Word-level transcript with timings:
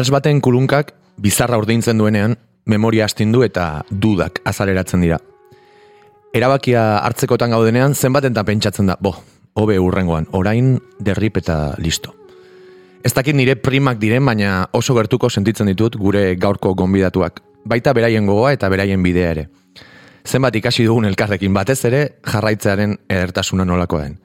Bals 0.00 0.08
baten 0.14 0.38
kulunkak 0.40 0.94
bizarra 1.20 1.58
urdintzen 1.60 1.98
duenean, 2.00 2.32
memoria 2.64 3.04
astindu 3.04 3.42
eta 3.44 3.82
dudak 3.92 4.38
azaleratzen 4.48 5.02
dira. 5.04 5.18
Erabakia 6.32 6.84
hartzekotan 7.02 7.52
gaudenean, 7.52 7.92
zenbaten 7.92 8.32
da 8.32 8.40
pentsatzen 8.48 8.88
da, 8.88 8.96
bo, 8.96 9.12
hobe 9.60 9.76
urrengoan, 9.76 10.24
orain 10.32 10.78
derrip 11.04 11.36
eta 11.42 11.74
listo. 11.84 12.14
Ez 13.04 13.12
dakit 13.12 13.36
nire 13.36 13.58
primak 13.60 14.00
diren, 14.00 14.24
baina 14.24 14.70
oso 14.72 14.96
gertuko 14.96 15.28
sentitzen 15.28 15.68
ditut 15.68 16.00
gure 16.00 16.30
gaurko 16.40 16.72
gonbidatuak. 16.80 17.44
Baita 17.68 17.92
beraien 17.92 18.24
gogoa 18.24 18.54
eta 18.56 18.72
beraien 18.72 19.04
bidea 19.04 19.36
ere. 19.36 19.46
Zenbat 20.24 20.56
ikasi 20.56 20.88
dugun 20.88 21.12
elkarrekin 21.12 21.52
batez 21.52 21.82
ere, 21.92 22.06
jarraitzearen 22.24 22.96
edertasuna 23.04 23.68
nolako 23.68 24.00
den. 24.00 24.16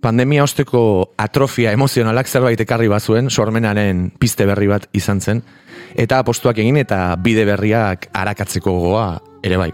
Pandemia 0.00 0.40
osteko 0.46 1.12
atrofia 1.20 1.74
emozionalak 1.76 2.28
zerbait 2.28 2.60
ekarri 2.64 2.88
bazuen, 2.88 3.28
sormenaren 3.28 4.06
piste 4.16 4.46
berri 4.48 4.70
bat 4.70 4.86
izan 4.96 5.20
zen, 5.20 5.42
eta 5.92 6.22
apostuak 6.24 6.56
egin 6.62 6.80
eta 6.80 7.16
bide 7.20 7.44
berriak 7.44 8.08
arakatzeko 8.16 8.72
gogoa 8.72 9.20
ere 9.44 9.60
bai. 9.60 9.70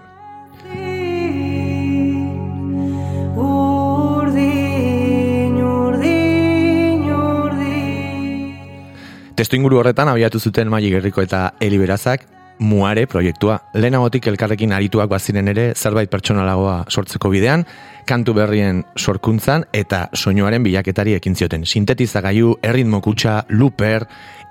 Testu 9.36 9.58
inguru 9.60 9.78
horretan 9.78 10.08
abiatu 10.08 10.40
zuten 10.40 10.70
Magi 10.72 10.90
Gerriko 10.90 11.22
eta 11.22 11.52
Eli 11.60 11.78
Berazak 11.78 12.24
Muare 12.58 13.06
proiektua. 13.06 13.58
Lehenagotik 13.76 14.26
elkarrekin 14.30 14.72
arituak 14.72 15.10
baziren 15.10 15.48
ere 15.52 15.66
zerbait 15.76 16.08
pertsonalagoa 16.10 16.86
sortzeko 16.88 17.28
bidean, 17.28 17.66
kantu 18.08 18.32
berrien 18.38 18.82
sorkuntzan 18.96 19.66
eta 19.76 20.06
soinuaren 20.14 20.64
bilaketari 20.64 21.16
ekin 21.18 21.36
zioten. 21.36 21.66
Sintetizagailu, 21.66 22.54
erritmo 22.62 23.02
kutsa, 23.04 23.42
luper 23.50 24.06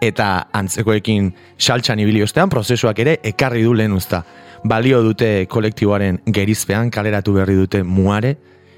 eta 0.06 0.48
antzekoekin 0.54 1.32
saltsan 1.58 2.04
ibili 2.04 2.22
ostean 2.24 2.50
prozesuak 2.50 3.00
ere 3.02 3.18
ekarri 3.24 3.64
du 3.66 3.74
lehen 3.74 3.98
usta. 3.98 4.22
Balio 4.64 5.02
dute 5.06 5.48
kolektiboaren 5.50 6.22
gerizpean, 6.26 6.92
kaleratu 6.92 7.34
berri 7.40 7.58
dute 7.58 7.84
muare, 7.84 8.36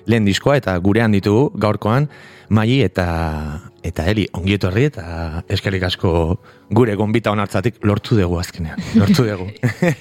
lehen 0.07 0.25
diskoa 0.25 0.55
eta 0.61 0.77
gurean 0.79 1.11
ditugu 1.11 1.51
gaurkoan, 1.59 2.07
Mai 2.49 2.79
eta 2.79 3.59
eta 3.87 4.05
Eli 4.11 4.27
ongieto 4.37 4.69
herri 4.69 4.87
eta 4.89 5.43
eskerrik 5.49 5.83
asko 5.87 6.11
gure 6.69 6.95
gonbita 6.99 7.31
onartzatik 7.31 7.79
lortu 7.87 8.17
dugu 8.19 8.39
azkenean. 8.41 8.81
Lortu 8.99 9.23
dugu. 9.27 9.47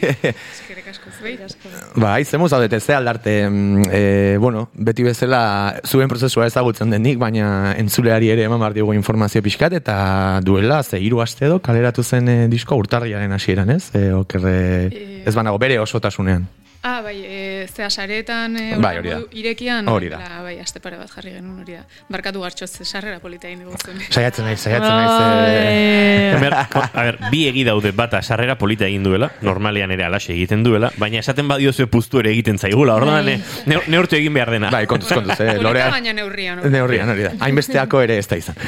eskerrik 0.56 0.90
asko 0.90 1.12
zuei 1.14 1.36
asko. 1.44 1.70
Bai, 2.02 2.24
zemu 2.24 2.48
zaudete 2.48 2.80
ze 2.80 2.96
aldarte 2.96 3.36
e, 3.46 4.02
bueno, 4.42 4.66
beti 4.74 5.06
bezala 5.06 5.40
zuen 5.86 6.10
prozesua 6.10 6.48
ezagutzen 6.50 6.90
denik, 6.90 7.18
baina 7.22 7.74
entzuleari 7.78 8.30
ere 8.34 8.48
eman 8.50 8.60
bar 8.60 8.76
informazio 8.76 9.42
pixkat 9.42 9.78
eta 9.78 10.40
duela 10.42 10.82
ze 10.82 11.00
hiru 11.00 11.20
aste 11.22 11.46
edo 11.46 11.60
kaleratu 11.60 12.02
zen 12.02 12.28
e, 12.28 12.38
disko 12.48 12.76
urtarriaren 12.76 13.32
hasieran, 13.32 13.70
ez? 13.70 13.90
E, 13.94 14.12
okerre 14.12 14.56
e... 14.90 15.22
ez 15.26 15.34
banago 15.34 15.58
bere 15.58 15.78
osotasunean. 15.80 16.46
Ah, 16.86 17.00
bai, 17.02 17.16
e, 17.24 17.66
zea 17.66 17.88
saretan 17.90 18.56
e, 18.56 18.76
bai, 18.78 18.98
hori 19.00 19.10
da. 19.10 19.16
irekian, 19.34 19.88
hori 19.90 20.06
da. 20.06 20.20
La, 20.22 20.42
bai, 20.44 20.52
aste 20.62 20.78
pare 20.78 20.94
bat 21.00 21.10
jarri 21.10 21.32
genuen 21.34 21.64
hori 21.64 21.74
da. 21.74 21.80
Barkatu 22.14 22.44
gartxoz, 22.44 22.68
sarrera 22.86 23.18
polita 23.18 23.48
egin 23.48 23.64
dugu 23.64 23.74
zuen. 23.80 23.98
Saiatzen 24.06 24.46
naiz, 24.46 24.60
saiatzen 24.60 24.94
naiz. 24.94 25.16
Eh. 25.50 26.52
a 26.70 27.02
ber, 27.08 27.18
bi 27.32 27.40
egi 27.48 27.64
daude 27.66 27.90
bata 27.90 28.20
sarrera 28.22 28.54
polita 28.60 28.86
egin 28.86 29.02
duela, 29.02 29.32
normalean 29.42 29.90
ere 29.96 30.04
alaxe 30.06 30.30
egiten 30.36 30.62
duela, 30.62 30.92
baina 31.02 31.18
esaten 31.24 31.50
badio 31.50 31.72
zue 31.72 31.88
puztu 31.90 32.22
ere 32.22 32.30
egiten 32.36 32.62
zaigula, 32.62 32.94
orduan 33.00 33.26
bai. 33.32 33.34
ne, 33.66 33.80
neurtu 33.90 34.20
egin 34.20 34.38
behar 34.38 34.54
dena. 34.54 34.70
Bai, 34.70 34.84
kontuz, 34.86 35.10
kontuz, 35.10 35.40
eh, 35.42 35.56
lorea. 35.58 35.90
baina 35.90 36.14
neurrian. 36.14 36.62
Neurrian, 36.70 37.10
hori 37.16 37.26
da. 37.26 37.34
Hainbesteako 37.48 38.04
ere 38.06 38.20
ez 38.22 38.28
da 38.30 38.38
izan. 38.38 38.62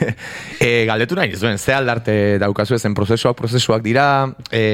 e, 0.70 0.86
galdetu 0.88 1.20
nahi, 1.20 1.36
zuen, 1.36 1.60
ze 1.60 1.76
aldarte 1.76 2.16
daukazu 2.40 2.80
ezen 2.80 2.96
prozesuak, 2.96 3.36
prozesuak 3.36 3.84
dira, 3.84 4.08
e, 4.48 4.64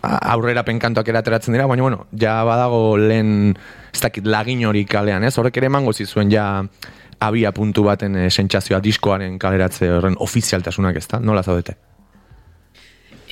aurrera 0.00 0.64
penkantoak 0.64 1.12
erateratzen 1.12 1.60
dira, 1.60 1.68
baina, 1.68 1.84
bueno, 1.90 2.06
ja 2.22 2.40
badago 2.46 2.96
lehen 2.96 3.54
ez 3.92 4.00
dakit 4.00 4.26
lagin 4.26 4.64
hori 4.66 4.84
kalean, 4.88 5.24
ez? 5.24 5.34
Horrek 5.38 5.60
ere 5.60 5.68
emango 5.68 5.92
zizuen 5.92 6.30
ja 6.32 6.64
abia 7.22 7.52
puntu 7.54 7.84
baten 7.86 8.16
e, 8.16 8.28
sentsazioa 8.30 8.80
diskoaren 8.82 9.38
kaleratze 9.38 9.90
horren 9.98 10.16
ofizialtasunak 10.18 10.98
ez 10.98 11.06
da? 11.10 11.20
Nola 11.20 11.42
zaudete? 11.42 11.76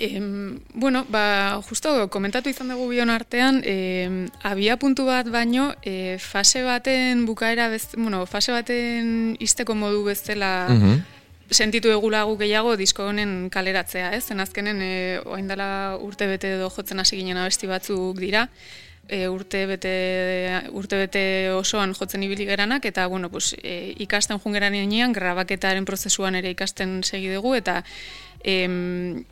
Em, 0.00 0.58
bueno, 0.72 1.04
ba, 1.12 1.60
justo 1.68 2.08
komentatu 2.08 2.48
izan 2.48 2.70
dugu 2.72 2.86
bion 2.88 3.10
artean, 3.12 3.60
em, 3.68 4.22
abia 4.48 4.78
puntu 4.80 5.04
bat 5.04 5.28
baino, 5.28 5.74
e, 5.84 6.16
fase 6.18 6.62
baten 6.64 7.26
bukaera, 7.28 7.68
bez, 7.68 7.90
bueno, 7.98 8.24
fase 8.26 8.54
baten 8.56 9.36
isteko 9.40 9.76
modu 9.76 10.04
bezala 10.08 10.52
mm 10.70 11.19
sentitu 11.50 11.90
egulagu 11.90 12.36
gehiago 12.38 12.76
disko 12.78 13.08
honen 13.10 13.48
kaleratzea, 13.50 14.12
ez? 14.16 14.24
Zen 14.30 14.40
azkenen, 14.40 14.82
e, 14.82 14.92
oaindala 15.26 15.98
urte 16.00 16.28
bete 16.30 16.54
edo 16.56 16.70
jotzen 16.70 17.02
hasi 17.02 17.18
ginen 17.18 17.40
abesti 17.40 17.68
batzuk 17.70 18.18
dira, 18.22 18.46
e, 19.10 19.26
urte, 19.28 19.64
bete, 19.66 19.92
urte 20.76 21.02
bete 21.02 21.24
osoan 21.52 21.94
jotzen 21.98 22.22
ibili 22.22 22.46
geranak, 22.46 22.86
eta 22.86 23.06
bueno, 23.10 23.30
pues, 23.30 23.54
e, 23.62 23.94
ikasten 24.06 24.38
jungeran 24.38 24.74
enean, 24.78 25.12
grabaketaren 25.12 25.84
prozesuan 25.84 26.38
ere 26.38 26.54
ikasten 26.54 27.00
segi 27.02 27.32
dugu, 27.34 27.56
eta 27.58 27.80
em, 28.44 29.24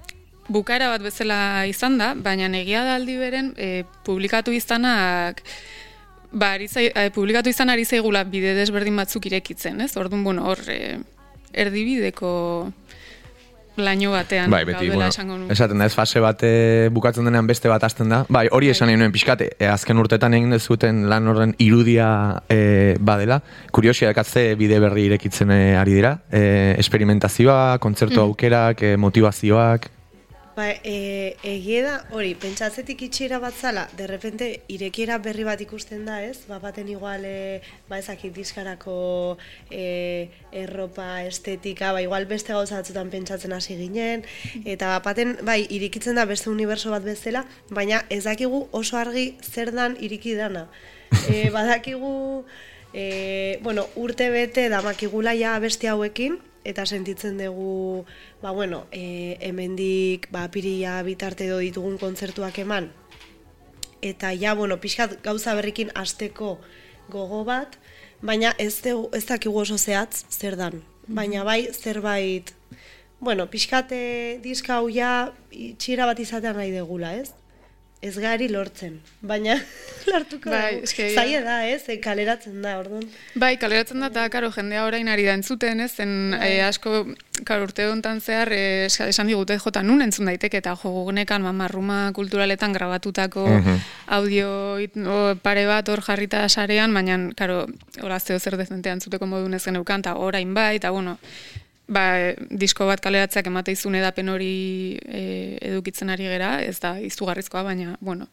bukaera 0.48 0.90
bat 0.90 1.04
bezala 1.04 1.66
izan 1.70 1.98
da, 2.00 2.14
baina 2.14 2.50
egia 2.58 2.82
da 2.84 2.96
aldi 2.98 3.18
beren 3.20 3.52
e, 3.56 3.84
publikatu 4.04 4.52
izanak, 4.52 5.44
ba, 6.32 6.54
arizai, 6.56 6.88
e, 6.90 7.10
publikatu 7.14 7.52
izan 7.54 7.70
ari 7.70 7.84
zaigula 7.84 8.24
bide 8.24 8.56
desberdin 8.58 8.98
batzuk 8.98 9.30
irekitzen, 9.30 9.80
ez? 9.80 9.94
Orduan, 9.96 10.24
bueno, 10.24 10.48
hor, 10.50 10.64
e, 10.66 10.98
erdibideko 11.52 12.32
laino 13.78 14.10
batean 14.12 14.50
bai, 14.50 14.64
beti, 14.66 14.88
bueno, 14.90 15.06
esango 15.06 15.36
Esaten 15.52 15.78
da, 15.78 15.86
ez 15.86 15.94
fase 15.94 16.20
bate 16.20 16.50
bukatzen 16.94 17.28
denean 17.28 17.46
beste 17.46 17.70
bat 17.70 17.84
hasten 17.86 18.10
da. 18.10 18.24
Bai, 18.28 18.46
hori 18.52 18.72
esan 18.72 18.90
egin 18.90 19.04
nuen 19.04 19.14
pixkate, 19.14 19.52
e, 19.58 19.68
azken 19.70 20.00
urtetan 20.02 20.34
egin 20.34 20.50
dezuten 20.54 21.04
lan 21.10 21.28
horren 21.30 21.54
irudia 21.62 22.08
e, 22.50 22.96
badela. 22.98 23.40
Kuriosia 23.74 24.10
dekatze 24.10 24.50
bide 24.58 24.80
berri 24.82 25.06
irekitzen 25.08 25.54
e, 25.54 25.60
ari 25.78 25.94
dira. 26.00 26.16
E, 26.30 26.74
esperimentazioa, 26.82 27.78
kontzertu 27.82 28.18
mm. 28.18 28.26
aukerak, 28.26 28.82
e, 28.82 28.96
motivazioak. 28.98 29.88
Ba, 30.58 30.72
e, 30.82 31.36
egie 31.46 31.84
da, 31.86 32.00
hori, 32.10 32.32
pentsatzetik 32.34 33.04
itxiera 33.06 33.38
bat 33.38 33.54
zala, 33.54 33.84
derrepente 33.94 34.48
irekiera 34.74 35.20
berri 35.22 35.44
bat 35.46 35.60
ikusten 35.62 36.02
da, 36.08 36.16
ez? 36.26 36.40
Ba, 36.48 36.56
baten 36.58 36.88
igual, 36.90 37.22
e, 37.22 37.60
ba, 37.86 38.00
ezakit 38.02 38.34
diskarako 38.34 38.96
e, 39.70 39.84
erropa, 40.50 41.22
estetika, 41.28 41.92
ba, 41.94 42.02
igual 42.02 42.26
beste 42.26 42.56
gauza 42.56 42.80
batzutan 42.80 43.12
pentsatzen 43.12 43.54
hasi 43.54 43.78
ginen, 43.78 44.26
eta 44.64 44.96
baten, 45.06 45.36
bai, 45.46 45.60
irikitzen 45.78 46.18
da 46.18 46.26
beste 46.26 46.50
uniberso 46.50 46.90
bat 46.90 47.06
bezala, 47.06 47.44
baina 47.70 48.02
ez 48.10 48.24
dakigu 48.26 48.64
oso 48.74 48.98
argi 48.98 49.28
zer 49.46 49.70
dan 49.78 49.94
iriki 50.02 50.34
dana. 50.34 50.66
E, 51.28 51.46
badakigu, 51.54 52.42
e, 52.90 53.60
bueno, 53.62 53.86
urte 53.94 54.26
bete 54.34 54.66
damakigula 54.74 55.38
ja 55.38 55.54
beste 55.62 55.86
hauekin, 55.86 56.40
eta 56.68 56.84
sentitzen 56.86 57.38
dugu, 57.40 58.04
ba 58.42 58.52
bueno, 58.52 58.84
e, 58.92 59.38
hemendik 59.40 60.28
ba 60.30 60.44
apiria 60.44 61.00
bitarte 61.02 61.46
edo 61.48 61.58
ditugun 61.64 61.96
kontzertuak 61.98 62.60
eman. 62.60 62.90
Eta 64.04 64.34
ja, 64.36 64.52
bueno, 64.54 64.76
pixkat 64.78 65.18
gauza 65.24 65.56
berrikin 65.56 65.90
asteko 65.96 66.58
gogo 67.08 67.42
bat, 67.48 67.78
baina 68.20 68.52
ez, 68.58 68.82
de, 68.84 68.92
ez 69.16 69.24
dakigu 69.26 69.64
oso 69.64 69.78
zehatz 69.78 70.26
zer 70.28 70.58
dan. 70.60 70.82
Baina 71.08 71.42
bai, 71.44 71.72
zerbait, 71.72 72.52
bueno, 73.18 73.48
pixkate 73.48 74.38
diska 74.44 74.76
hau 74.76 74.90
ja, 74.92 75.32
txira 75.50 76.06
bat 76.06 76.20
izatean 76.20 76.60
nahi 76.60 76.74
degula, 76.74 77.14
ez? 77.16 77.32
Ez 78.00 78.14
gari 78.22 78.46
lortzen, 78.50 79.00
baina 79.26 79.56
lartuko 80.10 80.52
bai, 80.52 80.78
eske, 80.86 81.08
zaila 81.18 81.40
da, 81.42 81.56
ez, 81.66 81.82
e, 81.90 81.96
kaleratzen 82.02 82.60
da, 82.62 82.76
orduan. 82.78 83.02
Bai, 83.34 83.56
kaleratzen 83.58 84.04
da, 84.04 84.10
eta 84.12 84.28
karo, 84.30 84.52
jendea 84.54 84.84
orain 84.86 85.10
ari 85.10 85.26
da 85.26 85.34
entzuten, 85.34 85.82
ez, 85.82 85.90
zen 85.98 86.14
bai. 86.36 86.52
e, 86.52 86.62
asko, 86.62 87.02
karo, 87.48 87.66
urte 87.66 87.88
hontan 87.90 88.22
zehar, 88.22 88.52
e, 88.54 88.86
esan 88.86 89.30
digute 89.30 89.58
jota 89.58 89.82
nun 89.82 90.04
entzun 90.06 90.30
daiteke, 90.30 90.62
eta 90.62 90.76
jo, 90.78 90.94
gunekan, 91.10 91.42
mamarruma 91.42 92.00
kulturaletan 92.16 92.76
grabatutako 92.76 93.48
uh 93.48 93.78
audio 94.08 94.78
pare 95.42 95.66
bat 95.68 95.88
hor 95.92 96.00
jarrita 96.00 96.46
sarean, 96.48 96.94
baina, 96.96 97.18
karo, 97.36 97.66
horazteo 98.00 98.38
zer 98.38 98.56
dezentean 98.56 98.96
entzuteko 98.96 99.26
modu 99.28 99.50
nezen 99.52 99.76
eukan, 99.76 100.00
eta 100.00 100.14
orain 100.16 100.54
bai, 100.56 100.76
eta 100.78 100.90
bueno, 100.94 101.18
ba, 101.88 102.04
disko 102.50 102.86
bat 102.88 103.02
kaleratzeak 103.04 103.48
emate 103.50 103.72
izun 103.74 103.96
edapen 103.98 104.28
hori 104.28 104.52
e, 105.08 105.58
edukitzen 105.72 106.12
ari 106.12 106.28
gera, 106.28 106.58
ez 106.62 106.78
da 106.82 106.96
izugarrizkoa, 107.00 107.64
baina, 107.66 107.96
bueno, 108.00 108.28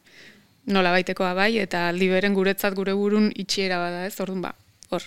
nola 0.72 0.92
baitekoa 0.94 1.32
bai, 1.38 1.56
eta 1.62 1.88
aldi 1.90 2.10
beren 2.12 2.34
guretzat 2.36 2.76
gure 2.76 2.94
burun 2.96 3.30
itxiera 3.34 3.78
bada, 3.80 4.04
ez, 4.06 4.14
orduan 4.20 4.42
ba, 4.44 4.52
hor. 4.90 5.06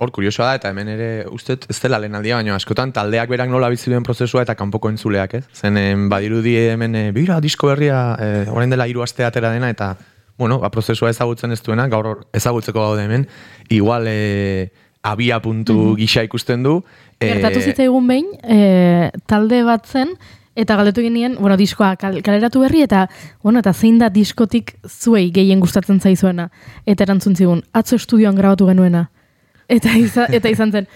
Hor, 0.00 0.12
kuriosoa 0.16 0.46
da, 0.48 0.60
eta 0.60 0.70
hemen 0.72 0.88
ere, 0.94 1.08
uste, 1.28 1.58
ez 1.68 1.76
dela 1.82 1.98
lehen 2.00 2.16
aldia, 2.16 2.38
baina 2.38 2.54
askotan 2.56 2.92
taldeak 2.96 3.28
berak 3.28 3.50
nola 3.52 3.68
bizi 3.68 3.90
duen 3.92 4.06
prozesua 4.06 4.46
eta 4.46 4.54
kanpoko 4.56 4.88
entzuleak, 4.88 5.34
ez? 5.36 5.44
Zen, 5.52 5.76
badirudi 6.08 6.54
hemen, 6.70 6.96
e, 6.96 7.10
bira, 7.16 7.40
disko 7.44 7.68
berria, 7.68 7.98
e, 8.16 8.30
orain 8.48 8.72
dela 8.72 8.86
hiru 8.88 9.04
aste 9.04 9.26
atera 9.26 9.50
dena, 9.52 9.68
eta, 9.68 9.96
bueno, 10.40 10.60
ba, 10.62 10.70
prozesua 10.72 11.10
ezagutzen 11.12 11.52
ez 11.52 11.60
duena, 11.66 11.84
gaur 11.92 12.22
ezagutzeko 12.32 12.80
gaude 12.80 13.04
hemen, 13.04 13.26
igual, 13.68 14.08
e, 14.08 14.70
abia 15.02 15.40
puntu 15.40 15.74
mm 15.74 15.90
-hmm. 15.90 15.96
gisa 15.96 16.22
ikusten 16.22 16.62
du, 16.62 16.84
Gertatu 17.20 17.60
e... 17.60 17.62
zitzaigun 17.68 18.06
behin, 18.08 18.28
e, 18.42 19.10
talde 19.28 19.60
bat 19.66 19.84
zen, 19.86 20.14
eta 20.56 20.76
galdetu 20.78 21.04
genien, 21.04 21.36
bueno, 21.40 21.56
diskoa 21.60 21.92
kal, 22.00 22.18
kaleratu 22.24 22.64
berri, 22.64 22.82
eta, 22.86 23.06
bueno, 23.44 23.60
eta 23.60 23.74
zein 23.74 23.98
da 24.00 24.08
diskotik 24.12 24.74
zuei 24.88 25.28
gehien 25.34 25.60
gustatzen 25.60 26.00
zaizuena. 26.00 26.48
Eta 26.88 27.04
erantzun 27.04 27.36
zigun, 27.36 27.62
atzo 27.76 28.00
estudioan 28.00 28.38
grabatu 28.38 28.68
genuena. 28.70 29.08
Eta, 29.68 29.92
iza, 30.00 30.26
eta 30.32 30.52
izan 30.52 30.72
zen, 30.72 30.88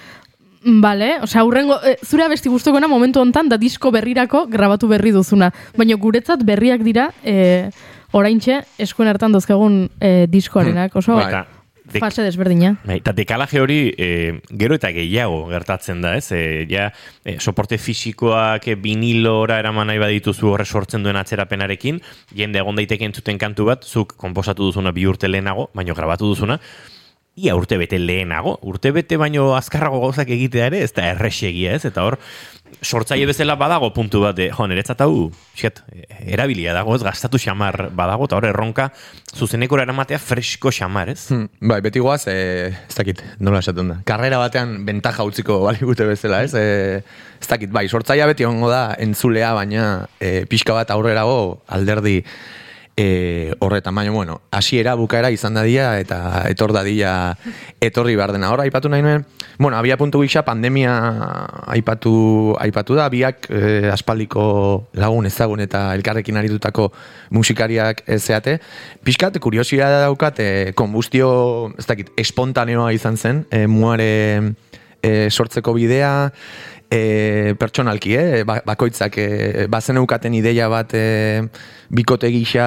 Bale, 0.64 1.18
osea, 1.20 1.42
urrengo, 1.44 1.76
e, 1.84 1.98
zure 2.06 2.24
abesti 2.24 2.48
guztukoena 2.48 2.88
momentu 2.88 3.20
hontan 3.20 3.50
da 3.52 3.58
disko 3.60 3.90
berrirako 3.92 4.46
grabatu 4.48 4.88
berri 4.88 5.10
duzuna. 5.12 5.50
Baina 5.76 5.98
guretzat 6.00 6.40
berriak 6.48 6.80
dira, 6.86 7.10
e, 7.20 7.68
oraintxe, 8.16 8.62
eskuen 8.80 9.10
hartan 9.12 9.36
dozkagun 9.36 9.90
e, 10.00 10.24
diskoarenak. 10.32 10.96
Oso, 10.96 11.18
Bai. 11.18 11.26
Eta, 11.28 11.42
dek- 11.92 12.00
fase 12.00 12.22
desberdina. 12.22 12.74
Bai, 12.84 12.98
eta 13.02 13.12
dekalaje 13.12 13.60
hori 13.60 13.78
e, 13.96 14.08
gero 14.50 14.74
eta 14.78 14.90
gehiago 14.94 15.44
gertatzen 15.50 16.00
da, 16.04 16.14
ez? 16.16 16.30
E, 16.32 16.66
ja, 16.70 16.90
e, 17.24 17.36
soporte 17.40 17.78
fisikoak 17.78 18.68
e, 18.68 18.74
vinilora 18.80 19.58
eraman 19.62 19.90
nahi 19.90 20.00
badituzu 20.02 20.52
horre 20.54 20.64
sortzen 20.64 21.04
duen 21.04 21.16
atzerapenarekin, 21.20 22.00
jende 22.34 22.58
egon 22.62 22.76
daiteke 22.80 23.04
entzuten 23.04 23.38
kantu 23.38 23.68
bat, 23.70 23.84
zuk 23.84 24.16
konposatu 24.16 24.64
duzuna 24.70 24.92
bi 24.92 25.06
urte 25.06 25.28
lehenago, 25.28 25.70
baino 25.74 25.94
grabatu 25.94 26.32
duzuna, 26.32 26.58
ia 27.34 27.54
urte 27.58 27.78
bete 27.80 27.98
lehenago, 27.98 28.58
urte 28.62 28.92
bete 28.94 29.18
baino 29.18 29.54
azkarrago 29.58 29.98
gauzak 30.04 30.30
egitea 30.30 30.68
ere, 30.70 30.82
ez 30.86 30.92
da 30.94 31.08
erresegia, 31.10 31.74
ez? 31.74 31.82
Eta 31.88 32.04
hor, 32.06 32.16
sortzaile 32.78 33.26
bezala 33.26 33.56
badago 33.58 33.90
puntu 33.94 34.20
bat, 34.22 34.36
de, 34.38 34.48
jo, 34.54 34.66
niretzat 34.70 35.02
hau, 35.02 35.28
xet, 35.58 35.80
erabilia 36.20 36.74
dago, 36.76 36.94
ez 36.94 37.02
gastatu 37.02 37.40
xamar 37.42 37.88
badago, 37.96 38.28
eta 38.28 38.38
hor 38.38 38.48
erronka 38.48 38.88
zuzenekora 39.34 39.82
eramatea 39.88 40.20
fresko 40.22 40.70
xamar, 40.74 41.10
ez? 41.10 41.26
Hmm, 41.32 41.50
bai, 41.58 41.80
beti 41.84 42.02
guaz, 42.04 42.22
e, 42.30 42.70
ez 42.70 42.96
dakit, 42.96 43.24
nola 43.42 43.62
esaten 43.64 43.90
da. 43.90 44.00
Karrera 44.06 44.38
batean 44.42 44.84
bentaja 44.86 45.26
utziko 45.26 45.58
baligute 45.66 46.06
bezala, 46.06 46.44
ez? 46.46 46.54
E, 46.54 47.02
ez 47.40 47.48
dakit, 47.50 47.72
bai, 47.74 47.88
sortzaia 47.88 48.30
beti 48.30 48.46
ongo 48.46 48.70
da 48.70 48.92
entzulea, 49.02 49.54
baina 49.58 49.88
e, 50.20 50.44
pixka 50.50 50.76
bat 50.76 50.94
aurrerago 50.94 51.64
alderdi 51.66 52.20
e, 52.96 53.54
horretan, 53.58 53.94
baina, 53.94 54.10
bueno, 54.10 54.40
hasiera 54.50 54.94
bukaera 54.94 55.30
izan 55.34 55.54
dadia 55.54 55.98
eta 55.98 56.44
etor 56.50 56.72
dadia 56.72 57.36
etorri 57.82 58.14
behar 58.16 58.32
dena. 58.34 58.50
Hor, 58.52 58.62
aipatu 58.62 58.88
nahi 58.88 59.02
nuen, 59.02 59.24
bueno, 59.58 59.76
abia 59.76 59.96
puntu 59.98 60.22
gisa 60.22 60.44
pandemia 60.46 60.94
aipatu, 61.74 62.54
aipatu 62.60 62.98
da, 62.98 63.08
biak 63.10 63.48
e, 63.50 63.90
aspaldiko 63.92 64.44
lagun 65.00 65.26
ezagun 65.26 65.64
eta 65.64 65.86
elkarrekin 65.98 66.38
aritutako 66.38 66.90
musikariak 67.34 68.04
ezeate. 68.06 68.60
Piskat, 69.04 69.40
kuriosia 69.42 69.90
daukat, 70.06 70.40
e, 70.40 70.52
konbustio, 70.78 71.74
ez 71.78 71.88
dakit, 71.90 72.14
espontaneoa 72.20 72.92
izan 72.94 73.18
zen, 73.18 73.44
e, 73.50 73.66
muare 73.66 74.12
e, 75.04 75.28
sortzeko 75.30 75.74
bidea, 75.76 76.14
e, 76.94 77.54
pertsonalki, 77.58 78.14
eh? 78.14 78.42
ba, 78.46 78.60
bakoitzak 78.64 79.18
e, 79.18 79.66
bazen 79.70 79.98
eukaten 79.98 80.34
ideia 80.38 80.68
bat 80.70 80.94
e, 80.94 81.42
bikote 81.90 82.30
gisa 82.30 82.66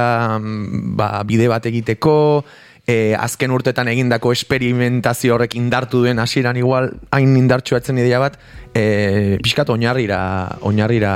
ba, 0.99 1.23
bide 1.27 1.47
bat 1.47 1.65
egiteko, 1.69 2.43
e, 2.83 3.15
azken 3.15 3.55
urtetan 3.55 3.87
egindako 3.91 4.33
esperimentazio 4.35 5.37
horrek 5.37 5.55
indartu 5.59 6.03
duen 6.03 6.19
hasieran 6.19 6.59
igual 6.59 6.91
hain 7.15 7.35
indartsua 7.39 7.79
etzen 7.79 8.01
ideia 8.03 8.19
bat, 8.19 8.35
e, 8.75 9.37
pixkat 9.43 9.71
oinarrira, 9.71 10.19
oinarrira 10.67 11.13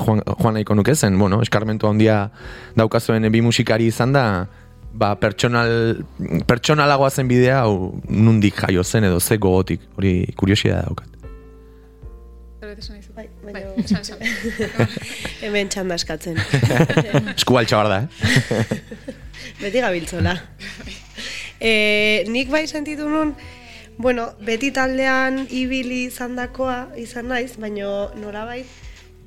joan, 0.00 0.22
joan 0.24 0.56
nahiko 0.56 0.78
nuke 0.78 0.96
zen, 0.96 1.18
bueno, 1.20 1.42
eskarmentu 1.44 1.90
handia 1.90 2.22
daukazuen 2.76 3.28
bi 3.32 3.44
musikari 3.44 3.90
izan 3.92 4.16
da, 4.16 4.24
ba, 4.96 5.12
pertsonal, 5.20 6.00
pertsonalagoa 6.48 7.12
zen 7.12 7.28
bidea, 7.28 7.60
hau 7.66 8.00
nundik 8.08 8.64
jaio 8.64 8.84
zen 8.84 9.10
edo 9.10 9.20
ze 9.20 9.36
gogotik, 9.36 9.84
hori 10.00 10.22
kuriosia 10.40 10.80
daukat. 10.88 11.15
Zerbait 12.66 12.82
esan 12.82 12.96
dizu. 12.98 13.12
Bai, 13.14 13.28
Bai, 13.44 13.52
baina 13.52 13.74
esan, 13.84 14.00
esan. 14.02 14.88
hemen 15.44 15.68
txanda 15.70 15.98
eskatzen. 16.00 16.40
Esku 17.36 17.58
altxa 17.60 17.82
da, 17.86 18.00
eh? 18.02 18.80
beti 19.60 19.82
gabiltzola. 19.84 20.32
e, 21.60 21.70
nik 22.32 22.50
bai 22.50 22.64
sentitu 22.66 23.06
nun, 23.10 23.36
bueno, 24.02 24.32
beti 24.42 24.72
taldean 24.74 25.44
ibili 25.46 26.06
izandakoa 26.08 26.96
izan 26.98 27.30
naiz, 27.30 27.54
baino 27.62 28.10
norabait 28.18 28.66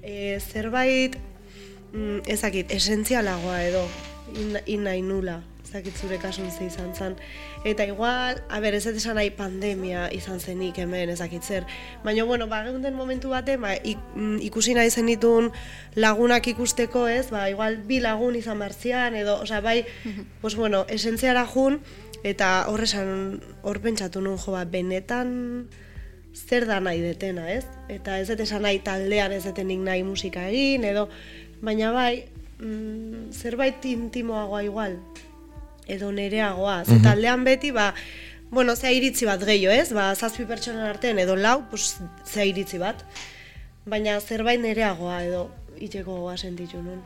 e, 0.04 0.36
zerbait 0.40 1.16
mm, 1.94 2.26
ezakit, 2.36 2.76
esentzialagoa 2.76 3.62
edo 3.70 3.86
in, 4.36 4.60
in 4.66 4.84
nahi 4.90 5.06
nula 5.06 5.40
ezakit 5.70 5.98
zure 5.98 6.18
kasun 6.18 6.50
ze 6.52 6.66
izan 6.66 6.96
zen. 6.96 7.16
Eta 7.64 7.86
igual, 7.86 8.42
a 8.50 8.60
ber, 8.60 8.74
ez 8.74 8.88
esan 8.88 9.16
nahi 9.20 9.30
pandemia 9.30 10.08
izan 10.16 10.40
zenik 10.40 10.80
hemen 10.82 11.10
ezakit 11.14 11.44
zer. 11.44 11.68
Baina, 12.04 12.24
bueno, 12.26 12.48
ba, 12.48 12.64
geunden 12.66 12.96
momentu 12.98 13.30
bate, 13.30 13.58
ba, 13.58 13.76
ik, 13.76 13.98
mm, 14.16 14.40
ikusi 14.50 14.74
nahi 14.74 14.90
zenitun 14.90 15.52
lagunak 15.96 16.48
ikusteko, 16.48 17.08
ez, 17.08 17.30
ba, 17.30 17.50
igual 17.50 17.78
bi 17.86 18.00
lagun 18.02 18.36
izan 18.36 18.58
martzian, 18.58 19.16
edo, 19.16 19.40
osea, 19.44 19.62
bai, 19.62 19.86
pues, 20.42 20.56
bueno, 20.56 20.86
esentziara 20.90 21.46
jun, 21.46 21.80
eta 22.24 22.66
horresan, 22.68 23.40
hor 23.62 23.80
pentsatu 23.80 24.26
nun, 24.26 24.38
jo, 24.42 24.58
ba, 24.58 24.66
benetan 24.66 25.70
zer 26.34 26.66
da 26.66 26.80
nahi 26.80 27.02
detena, 27.02 27.46
ez? 27.52 27.66
Eta 27.90 28.18
ez 28.20 28.28
dut 28.30 28.42
esan 28.42 28.66
nahi 28.66 28.82
taldean 28.82 29.32
ez 29.34 29.44
detenik 29.46 29.86
nahi 29.86 30.04
musika 30.04 30.48
egin, 30.50 30.84
edo, 30.84 31.10
baina 31.62 31.94
bai, 31.94 32.26
mm, 32.58 33.30
zerbait 33.38 33.86
intimoagoa 33.86 34.64
igual, 34.64 34.98
edo 35.90 36.12
nereagoa. 36.12 36.84
Ze 36.86 37.00
taldean 37.04 37.44
beti, 37.44 37.72
ba, 37.72 37.94
bueno, 38.52 38.76
zea 38.76 38.92
iritzi 38.96 39.28
bat 39.30 39.44
gehiago, 39.46 39.74
ez? 39.76 39.94
Ba, 39.94 40.10
zazpi 40.16 40.46
pertsonan 40.50 40.88
artean 40.90 41.20
edo 41.20 41.36
lau, 41.36 41.64
pues, 41.70 41.98
zea 42.26 42.46
iritzi 42.50 42.80
bat. 42.82 43.04
Baina 43.90 44.20
zerbait 44.22 44.62
nereagoa 44.62 45.24
edo 45.26 45.48
itxeko 45.80 46.20
gogoa 46.20 46.38
sentitu 46.38 46.82
nun. 46.84 47.02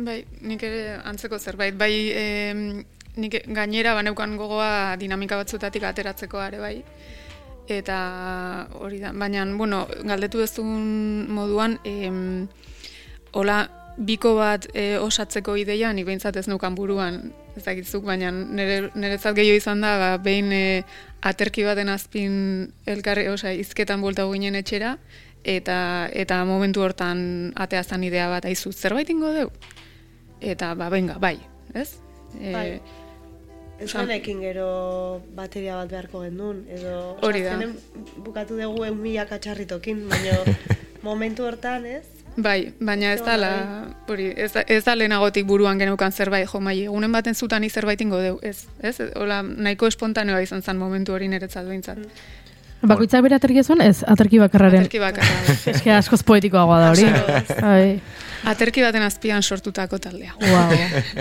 Bai, 0.00 0.22
nik 0.40 0.62
ere 0.64 0.98
antzeko 1.04 1.38
zerbait. 1.38 1.76
Bai, 1.76 1.92
em, 2.16 2.84
nik 3.20 3.40
gainera 3.46 3.94
baneukan 3.98 4.36
gogoa 4.40 4.96
dinamika 5.00 5.36
batzutatik 5.40 5.84
ateratzeko 5.84 6.40
are 6.40 6.60
bai. 6.62 6.76
Eta 7.70 7.98
hori 8.80 8.98
da, 9.00 9.12
baina, 9.12 9.44
bueno, 9.56 9.84
galdetu 10.04 10.40
duzun 10.42 11.28
moduan, 11.30 11.78
em, 11.84 12.48
hola, 13.32 13.60
biko 14.00 14.34
bat 14.38 14.66
e, 14.74 14.96
osatzeko 14.98 15.54
ideia, 15.60 15.92
nik 15.92 16.08
behintzat 16.08 16.40
ez 16.40 16.48
nukan 16.48 16.74
buruan, 16.74 17.20
ez 17.60 17.66
dakitzuk, 17.66 18.04
baina 18.08 18.32
nire, 18.32 18.90
niretzat 18.96 19.36
gehiago 19.36 19.60
izan 19.60 19.84
da, 19.84 19.94
ba, 20.00 20.10
behin 20.22 20.50
e, 20.56 20.62
aterki 21.26 21.66
baten 21.68 21.92
azpin 21.92 22.32
elkarri, 22.88 23.28
osea, 23.30 23.52
izketan 23.60 24.00
buelta 24.04 24.26
ginen 24.32 24.58
etxera, 24.58 24.96
eta 25.44 26.08
eta 26.12 26.42
momentu 26.48 26.84
hortan 26.84 27.52
ateazan 27.56 28.04
idea 28.04 28.28
bat 28.32 28.48
aizu 28.48 28.72
zerbait 28.72 29.08
ingo 29.12 29.32
deu? 29.36 29.50
Eta, 30.40 30.74
ba, 30.74 30.88
benga, 30.92 31.18
bai, 31.20 31.36
ez? 31.74 31.92
E, 32.38 32.52
Bai. 32.54 32.80
Ez 33.80 33.94
gero 33.94 35.22
bateria 35.32 35.76
bat 35.76 35.88
beharko 35.88 36.20
gendun, 36.20 36.66
edo... 36.68 37.16
Hori 37.24 37.40
da. 37.42 37.54
zenen 37.56 37.72
bukatu 38.20 38.58
dugu 38.58 38.84
eun 38.84 38.98
mila 39.00 39.24
katxarritokin, 39.24 40.02
baina 40.08 40.36
momentu 41.08 41.46
hortan, 41.48 41.86
ez? 41.86 42.04
Bai, 42.40 42.72
baina 42.80 43.12
ez 43.12 43.20
Bai. 43.20 43.28
dala, 43.34 43.50
hori, 44.08 44.30
ez, 44.36 44.52
da- 44.54 44.64
ez 44.66 44.84
da 44.84 44.94
lehenagotik 44.96 45.46
buruan 45.46 45.78
geneukan 45.78 46.12
zerbait, 46.12 46.48
jo, 46.48 46.60
mai, 46.60 46.78
egunen 46.84 47.12
baten 47.12 47.34
zutan 47.34 47.64
zerbait 47.68 48.00
ingo 48.00 48.18
deu, 48.18 48.38
ez, 48.42 48.66
ez, 48.82 48.96
hola, 49.16 49.42
nahiko 49.42 49.86
espontaneoa 49.86 50.40
izan 50.42 50.62
zen 50.62 50.78
momentu 50.78 51.12
hori 51.12 51.28
niretzat 51.28 51.66
behintzat. 51.66 51.98
Bakoitzak 52.80 53.20
bere 53.20 53.36
aterki 53.36 53.60
zuen, 53.62 53.82
ez, 53.84 54.02
aterki 54.08 54.38
bakarraren. 54.40 54.80
Aterki 54.86 54.98
bakarra. 55.02 55.34
bai. 55.46 55.56
Eske 55.74 55.92
askoz 55.92 56.22
poetikoagoa 56.24 56.78
da 56.80 56.90
hori. 56.94 57.04
Bai. 57.60 58.00
Aterki 58.48 58.80
baten 58.80 59.02
azpian 59.04 59.42
sortutako 59.44 59.98
taldea. 60.00 60.32
Wow. 60.40 60.72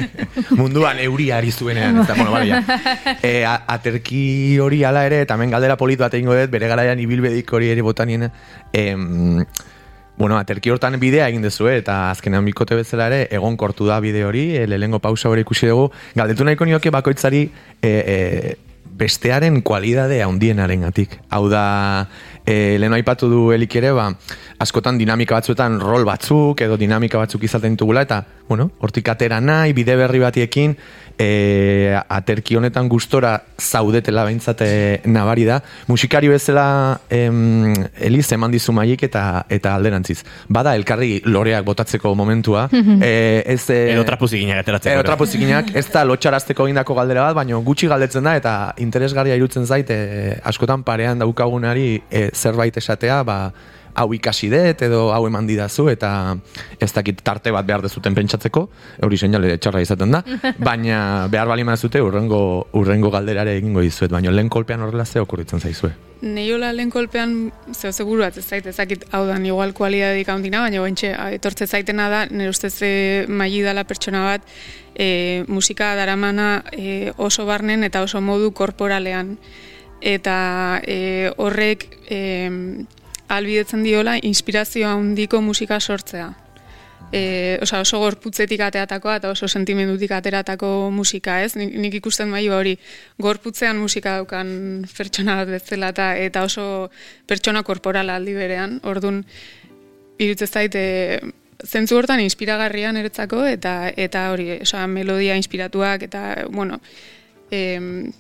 munduan 0.62 1.02
euria 1.04 1.42
ari 1.42 1.52
zuenean, 1.52 2.00
ez 2.00 2.08
da, 2.08 2.16
bueno, 2.16 2.46
ja. 2.48 2.62
E, 3.28 3.44
aterki 3.44 4.22
hori 4.64 4.86
ala 4.88 5.04
ere, 5.10 5.20
eta 5.26 5.36
hemen 5.36 5.52
galdera 5.52 5.76
politu 5.76 6.06
bat 6.06 6.16
egingo 6.16 6.38
dut, 6.38 6.48
bere 6.54 6.72
garaian 6.72 7.00
ibilbedik 7.04 7.52
hori 7.52 7.74
ere 7.74 7.84
botanien, 7.84 8.30
em, 8.72 9.44
bueno, 10.20 10.38
aterki 10.38 10.70
hortan 10.70 11.00
bidea 11.00 11.30
egin 11.32 11.42
dezue, 11.42 11.78
eta 11.80 12.10
azkenean 12.12 12.44
bikote 12.46 12.76
bezala 12.76 13.08
ere, 13.08 13.22
egon 13.32 13.56
kortu 13.58 13.88
da 13.88 14.02
bide 14.04 14.26
hori, 14.28 14.50
e, 14.60 14.66
lehengo 14.68 15.00
pausa 15.00 15.32
hori 15.32 15.46
ikusi 15.48 15.72
dugu, 15.72 15.88
galdetu 16.20 16.44
nahiko 16.44 16.68
nioke 16.68 16.92
bakoitzari, 16.92 17.46
e, 17.82 17.90
e, 17.90 18.58
bestearen 19.00 19.62
kualidade 19.64 20.18
handienaren 20.26 20.84
gatik. 20.84 21.16
Hau 21.32 21.46
da, 21.48 21.64
e, 22.44 22.76
lehen 22.84 22.98
aipatu 22.98 23.30
du 23.32 23.46
helik 23.56 23.80
ere, 23.80 23.94
ba, 23.96 24.10
askotan 24.60 25.00
dinamika 25.00 25.40
batzuetan 25.40 25.80
rol 25.80 26.04
batzuk 26.04 26.66
edo 26.68 26.76
dinamika 26.76 27.22
batzuk 27.24 27.48
izaten 27.48 27.80
ditugula, 27.80 28.04
eta, 28.04 28.26
bueno, 28.50 28.74
hortik 28.84 29.08
atera 29.08 29.40
nahi, 29.40 29.72
bide 29.78 29.96
berri 29.96 30.20
batiekin, 30.20 30.76
e, 31.20 32.00
aterki 32.08 32.56
honetan 32.56 32.88
gustora 32.90 33.34
zaudetela 33.60 34.24
behintzat 34.26 34.62
e, 34.64 34.72
nabari 35.06 35.46
da. 35.46 35.60
Musikari 35.88 36.32
bezala 36.32 37.02
em, 37.12 37.74
Eliz 38.00 38.26
eman 38.32 38.54
dizu 38.54 38.74
maik 38.76 39.04
eta 39.10 39.44
eta 39.52 39.76
alderantziz. 39.76 40.22
Bada 40.48 40.76
elkarri 40.80 41.20
loreak 41.26 41.66
botatzeko 41.68 42.14
momentua. 42.16 42.70
e, 42.72 43.44
ez, 43.46 43.70
e, 43.70 43.80
Edo 43.94 44.06
trapuzikinak 44.08 44.64
ateratzeko. 44.64 44.96
Edo 44.96 45.08
trapuzikinak, 45.08 45.74
ez 45.76 45.88
da 45.92 46.06
lotxarazteko 46.08 46.70
egindako 46.70 46.96
galdera 46.98 47.28
bat, 47.28 47.36
baina 47.42 47.60
gutxi 47.66 47.92
galdetzen 47.92 48.24
da, 48.24 48.38
eta 48.40 48.56
interesgarria 48.80 49.36
irutzen 49.36 49.68
zait, 49.68 49.92
e, 49.92 50.38
askotan 50.48 50.86
parean 50.88 51.20
daukagunari 51.20 52.02
e, 52.10 52.30
zerbait 52.34 52.78
esatea, 52.80 53.22
ba, 53.28 53.40
hau 54.00 54.10
ikasi 54.16 54.50
dut 54.54 54.82
edo 54.86 55.10
hau 55.14 55.26
eman 55.28 55.48
didazu 55.48 55.90
eta 55.92 56.12
ez 56.80 56.92
dakit 56.96 57.22
tarte 57.24 57.52
bat 57.52 57.68
behar 57.68 57.84
dezuten 57.84 58.16
pentsatzeko, 58.16 58.66
hori 59.06 59.18
seinale 59.18 59.58
txarra 59.58 59.82
izaten 59.84 60.16
da, 60.16 60.24
baina 60.70 61.28
behar 61.32 61.52
bali 61.52 61.66
zute 61.78 62.02
urrengo, 62.02 62.68
urrengo 62.74 63.12
galderare 63.12 63.58
egingo 63.58 63.82
dizuet, 63.82 64.12
baina 64.12 64.32
lehen 64.32 64.50
kolpean 64.50 64.82
horrela 64.82 65.06
ze 65.06 65.20
okurritzen 65.20 65.60
zaizue. 65.60 65.92
Neiola 66.22 66.74
lehen 66.74 66.90
kolpean, 66.92 67.52
zeo 67.72 67.92
seguru 67.92 68.22
bat 68.26 68.38
ez 68.38 68.44
zait, 68.44 68.66
ezakit 68.66 69.06
hau 69.12 69.26
da, 69.28 69.38
igual 69.40 69.74
kualidadik 69.74 70.28
handiena, 70.28 70.62
baina 70.62 70.82
bentxe, 70.84 71.14
etortze 71.38 71.68
zaitena 71.68 72.10
da, 72.10 72.26
nire 72.26 72.50
ustez 72.50 72.76
e, 72.84 73.26
maili 73.28 73.62
dala 73.64 73.86
pertsona 73.88 74.26
bat, 74.26 74.48
e, 74.96 75.46
musika 75.48 75.96
daramana 75.96 76.66
e, 76.72 77.14
oso 77.18 77.46
barnen 77.46 77.88
eta 77.88 78.04
oso 78.04 78.22
modu 78.22 78.52
korporalean. 78.52 79.38
Eta 80.00 80.80
e, 80.88 81.32
horrek 81.38 81.88
e, 82.08 82.20
albidetzen 83.30 83.84
diola 83.86 84.18
inspirazio 84.22 84.90
handiko 84.90 85.42
musika 85.42 85.80
sortzea. 85.80 86.30
E, 87.12 87.58
osa, 87.62 87.80
oso 87.82 87.98
gorputzetik 88.04 88.62
ateratakoa 88.62 89.16
eta 89.18 89.32
oso 89.34 89.48
sentimendutik 89.48 90.12
ateratako 90.14 90.92
musika, 90.94 91.40
ez? 91.42 91.56
Nik, 91.58 91.74
nik 91.82 91.96
ikusten 92.02 92.30
bai 92.30 92.44
hori 92.54 92.76
gorputzean 93.18 93.80
musika 93.82 94.20
daukan 94.20 94.52
pertsona 94.94 95.40
bat 95.40 95.54
bezala 95.56 95.90
eta, 95.96 96.12
eta 96.22 96.44
oso 96.46 96.66
pertsona 97.26 97.64
korporala 97.66 98.20
aldi 98.20 98.36
berean. 98.38 98.78
Ordun 98.86 99.24
irutze 100.22 100.46
zait 100.46 100.76
e, 100.78 100.88
zentzu 101.66 101.98
hortan 101.98 102.22
inspiragarrian 102.22 102.98
eretzako 103.02 103.42
eta 103.48 103.90
eta 103.90 104.30
hori, 104.34 104.52
osa, 104.62 104.86
melodia 104.88 105.38
inspiratuak 105.40 106.06
eta, 106.10 106.24
bueno, 106.54 106.80
em, 107.50 108.12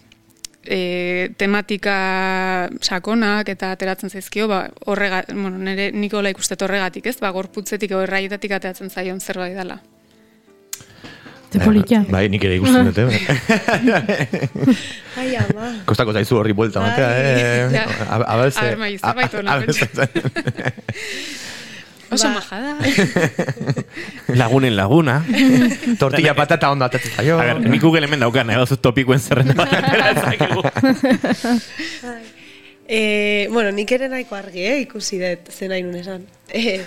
e, 0.63 1.29
tematika 1.37 2.69
sakonak 2.81 3.49
eta 3.55 3.71
ateratzen 3.75 4.09
zaizkio, 4.09 4.47
ba, 4.51 4.65
horrega, 4.85 5.23
bueno, 5.31 5.57
nire 5.57 5.91
Nikola 5.91 6.31
ikustet 6.33 6.61
horregatik, 6.61 7.05
ez? 7.11 7.17
Ba, 7.21 7.31
gorputzetik 7.35 7.91
o 7.95 8.03
erraietatik 8.05 8.51
ateratzen 8.57 8.89
zaion 8.89 9.19
zerbait 9.19 9.55
dela. 9.57 9.79
Ze 11.49 11.57
politia. 11.63 12.03
Bai, 12.05 12.27
nik 12.29 12.43
ere 12.45 12.59
ikusten 12.59 12.85
dute. 12.91 13.05
bai. 13.09 13.19
Ai, 15.19 15.29
ama. 15.41 15.71
Kostako 15.89 16.13
zaizu 16.13 16.37
horri 16.37 16.53
buelta 16.53 16.83
matea, 16.83 17.09
eh? 17.17 17.71
Ja. 17.73 17.85
A, 18.05 18.19
a, 18.21 18.35
ver, 18.37 18.53
Oso 22.11 22.27
Ba. 22.27 22.33
majada. 22.39 22.77
Lagunen 24.39 24.75
laguna. 24.75 25.25
Tortilla 25.99 26.33
patata 26.33 26.71
ondo 26.71 26.85
atatzen 26.85 27.11
zaio. 27.15 27.39
A 27.39 27.45
ver, 27.45 27.61
nik 27.61 27.81
Google 27.81 28.05
hemen 28.07 28.19
daukan, 28.19 28.49
topikoen 28.81 29.19
zerrenda 29.19 29.53
bat 29.53 29.73
atera 29.73 30.13
dezakegu. 30.13 30.61
E, 32.91 33.47
bueno, 33.51 33.69
nik 33.69 33.91
ere 33.93 34.07
nahiko 34.09 34.33
argi, 34.33 34.63
eh, 34.65 34.79
ikusi 34.81 35.19
dut, 35.21 35.51
zen 35.53 35.69
nahi 35.69 35.83
nun 35.85 35.99
esan. 35.99 36.23
E, 36.49 36.79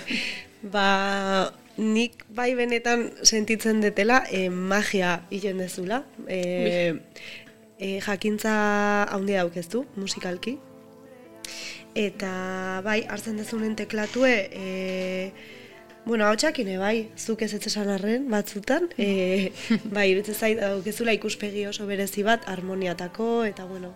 ba, 0.67 1.47
nik 1.77 2.25
bai 2.27 2.49
benetan 2.59 3.05
sentitzen 3.23 3.79
detela 3.79 4.25
e, 4.27 4.49
magia 4.51 5.21
hilen 5.31 5.61
dezula. 5.63 6.01
E, 6.27 6.99
e, 7.79 8.01
jakintza 8.03 8.51
handia 9.15 9.45
daukeztu, 9.45 9.85
musikalki. 9.95 10.57
Eta 11.93 12.81
bai, 12.81 13.03
hartzen 13.05 13.37
dezunen 13.37 13.75
teklatue, 13.77 14.31
e, 14.49 15.31
bueno, 16.05 16.25
hau 16.25 16.35
txakine 16.35 16.79
bai, 16.81 17.09
zuk 17.17 17.43
ez 17.45 17.51
ez 17.53 17.61
esan 17.69 17.91
arren 17.93 18.25
batzutan, 18.31 18.87
e, 18.97 19.51
bai, 19.95 20.07
irutzen 20.09 20.33
zait, 20.33 20.57
daukezula 20.57 21.13
ikuspegi 21.13 21.67
oso 21.69 21.85
berezi 21.85 22.25
bat, 22.25 22.47
harmoniatako, 22.49 23.43
eta 23.45 23.65
bueno, 23.69 23.93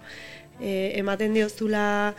e, 0.61 0.93
ematen 0.99 1.33
diozula 1.33 2.13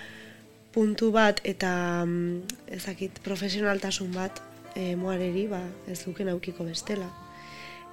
puntu 0.74 1.12
bat 1.14 1.38
eta 1.46 1.70
mm, 2.04 2.58
ezakit 2.74 3.22
profesionaltasun 3.22 4.10
bat 4.18 4.42
e, 4.74 4.96
moareri, 4.98 5.46
ba, 5.46 5.62
ez 5.86 6.00
duken 6.02 6.34
aukiko 6.34 6.66
bestela. 6.66 7.06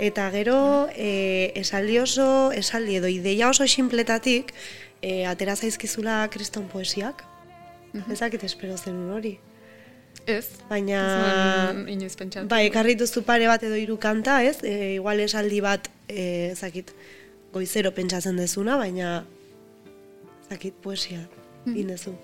Eta 0.01 0.25
gero, 0.33 0.89
e, 0.91 1.53
esaldi 1.55 2.01
oso, 2.01 2.49
esaldi 2.51 2.97
edo 2.97 3.13
ideia 3.13 3.47
oso 3.53 3.69
sinpletatik, 3.69 4.51
e, 5.05 5.23
atera 5.29 5.55
zaizkizula 5.55 6.23
kriston 6.33 6.65
poesiak. 6.67 7.23
Ezakit 8.11 8.43
espero 8.43 8.77
zen 8.77 9.09
hori. 9.11 9.37
Ez. 10.25 10.45
Baina, 10.69 10.99
Ez 11.71 11.87
inoiz 11.93 12.15
pentsatu. 12.17 12.47
bai, 12.49 12.65
ekarri 12.69 12.95
duzu 12.95 13.21
pare 13.23 13.47
bat 13.47 13.63
edo 13.63 13.75
hiru 13.75 13.97
kanta, 14.01 14.39
ez? 14.43 14.57
E, 14.63 14.95
igual 14.95 15.19
esaldi 15.19 15.59
bat, 15.61 15.89
e, 16.07 16.49
ezakit, 16.51 16.93
goizero 17.53 17.91
pentsatzen 17.91 18.37
dezuna, 18.37 18.77
baina, 18.77 19.25
ezakit, 20.47 20.73
poesia, 20.81 21.19
indezu. 21.65 22.15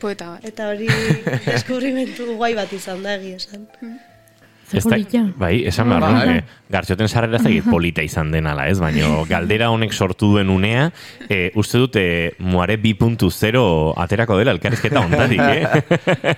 Poeta 0.00 0.36
bat. 0.36 0.44
Eta 0.46 0.68
hori 0.70 0.86
deskubrimentu 1.46 2.36
guai 2.36 2.54
bat 2.54 2.72
izan 2.72 3.02
da 3.02 3.16
egia 3.18 3.36
esan. 3.36 3.66
Ze 3.80 3.88
Ez 4.72 4.84
da- 4.84 4.98
bai, 5.36 5.66
esan 5.66 5.88
behar 5.88 6.04
nuke, 6.12 6.44
gartxoten 6.70 7.08
sarrera 7.08 7.36
ez 7.36 7.42
dakit 7.42 7.64
polita 7.70 8.02
izan 8.02 8.30
denala, 8.30 8.68
ez? 8.70 8.78
Baina 8.78 9.08
galdera 9.28 9.70
honek 9.70 9.92
sortu 9.92 10.30
duen 10.34 10.50
unea, 10.50 10.90
e, 11.28 11.50
uste 11.58 11.78
dute 11.78 12.04
muare 12.38 12.76
2.0 12.78 13.94
aterako 13.96 14.38
dela 14.38 14.52
elkarrizketa 14.52 15.00
ondatik, 15.00 15.40
eh? 15.40 15.66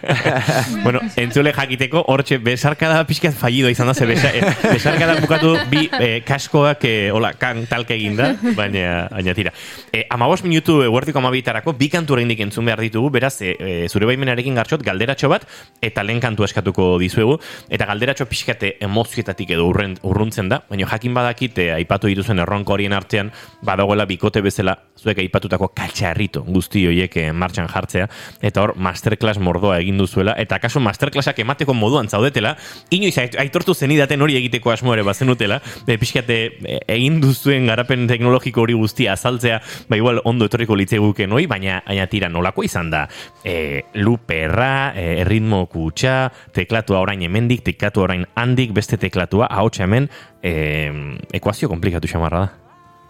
bueno, 0.84 1.00
entzule 1.16 1.52
jakiteko, 1.52 2.04
hortxe, 2.08 2.38
besarkada 2.38 3.02
pixkat 3.06 3.36
fallido 3.36 3.68
izan 3.68 3.90
da, 3.90 3.94
ze 3.94 4.06
besa, 4.08 4.30
eh, 4.32 4.42
besarkada 4.72 5.18
bukatu 5.20 5.54
bi 5.70 5.88
eh, 6.00 6.22
kaskoak, 6.26 6.84
eh, 6.88 7.10
hola, 7.12 7.34
kan 7.34 7.66
talke 7.68 7.94
egin 7.98 8.16
da, 8.16 8.32
baina, 8.56 9.08
baina 9.12 9.34
tira. 9.36 9.52
E, 9.92 10.06
amabos 10.10 10.42
minutu 10.46 10.80
eguertiko 10.86 11.20
amabitarako, 11.20 11.76
bi 11.76 11.90
kantu 11.92 12.16
oraindik 12.16 12.40
entzun 12.40 12.64
behar 12.64 12.80
ditugu, 12.80 13.10
beraz, 13.12 13.34
e, 13.42 13.54
e, 13.58 13.88
zure 13.92 14.08
baimenarekin 14.08 14.56
gartxot, 14.56 14.82
galderatxo 14.86 15.28
bat, 15.32 15.44
eta 15.82 16.02
lehen 16.06 16.20
kantu 16.24 16.48
eskatuko 16.48 16.94
dizuegu, 17.02 17.38
eta 17.68 17.86
galderatxo 17.90 18.21
pixkate 18.28 18.76
emozioetatik 18.84 19.50
edo 19.54 19.66
urren, 19.70 19.96
urruntzen 20.06 20.48
da, 20.48 20.62
baina 20.68 20.86
jakin 20.90 21.14
badakit, 21.14 21.58
e, 21.58 21.68
aipatu 21.74 22.10
dituzen 22.10 22.38
erronko 22.42 22.74
horien 22.74 22.92
artean, 22.92 23.30
badagoela 23.64 24.06
bikote 24.08 24.42
bezala, 24.42 24.76
zuek 25.02 25.18
aipatutako 25.18 25.68
katxarrito 25.74 26.42
guzti 26.46 26.84
horiek 26.86 27.16
eh, 27.18 27.32
martxan 27.32 27.68
jartzea, 27.70 28.06
eta 28.44 28.62
hor 28.62 28.74
masterclass 28.76 29.40
mordoa 29.42 29.78
egin 29.82 29.98
duzuela, 29.98 30.34
eta 30.38 30.58
kaso 30.62 30.80
masterclassak 30.80 31.40
emateko 31.42 31.74
moduan 31.74 32.08
zaudetela, 32.08 32.54
inoiz 32.90 33.16
ait- 33.18 33.38
aitortu 33.40 33.74
zenidaten 33.74 34.22
hori 34.22 34.36
egiteko 34.38 34.70
asmo 34.70 34.94
ere 34.94 35.02
bazenutela, 35.06 35.60
e, 35.86 35.98
pixkate 35.98 36.38
egin 36.86 37.20
duzuen 37.22 37.66
garapen 37.66 38.06
teknologiko 38.10 38.62
hori 38.62 38.76
guztia 38.78 39.16
azaltzea, 39.16 39.60
ba 39.88 39.98
igual 39.98 40.20
ondo 40.24 40.46
etorriko 40.46 40.76
litzeguken 40.78 41.32
hoi, 41.32 41.46
baina, 41.50 41.80
baina 41.86 42.06
tira 42.06 42.28
nolako 42.30 42.64
izan 42.66 42.90
da, 42.92 43.06
e, 43.44 43.82
luperra, 43.94 44.92
e, 44.94 45.24
ritmo 45.24 45.64
kutxa, 45.66 46.30
teklatua 46.54 47.00
orain 47.02 47.22
hemendik, 47.22 47.64
teklatua 47.66 48.06
orain 48.12 48.26
handik, 48.36 48.72
beste 48.76 48.98
teklatua, 49.00 49.48
ahotsa 49.50 49.84
hemen, 49.88 50.10
e, 50.42 50.90
ekuazio 51.32 51.68
komplikatu 51.72 52.08
xamarra 52.08 52.44
da. 52.46 52.50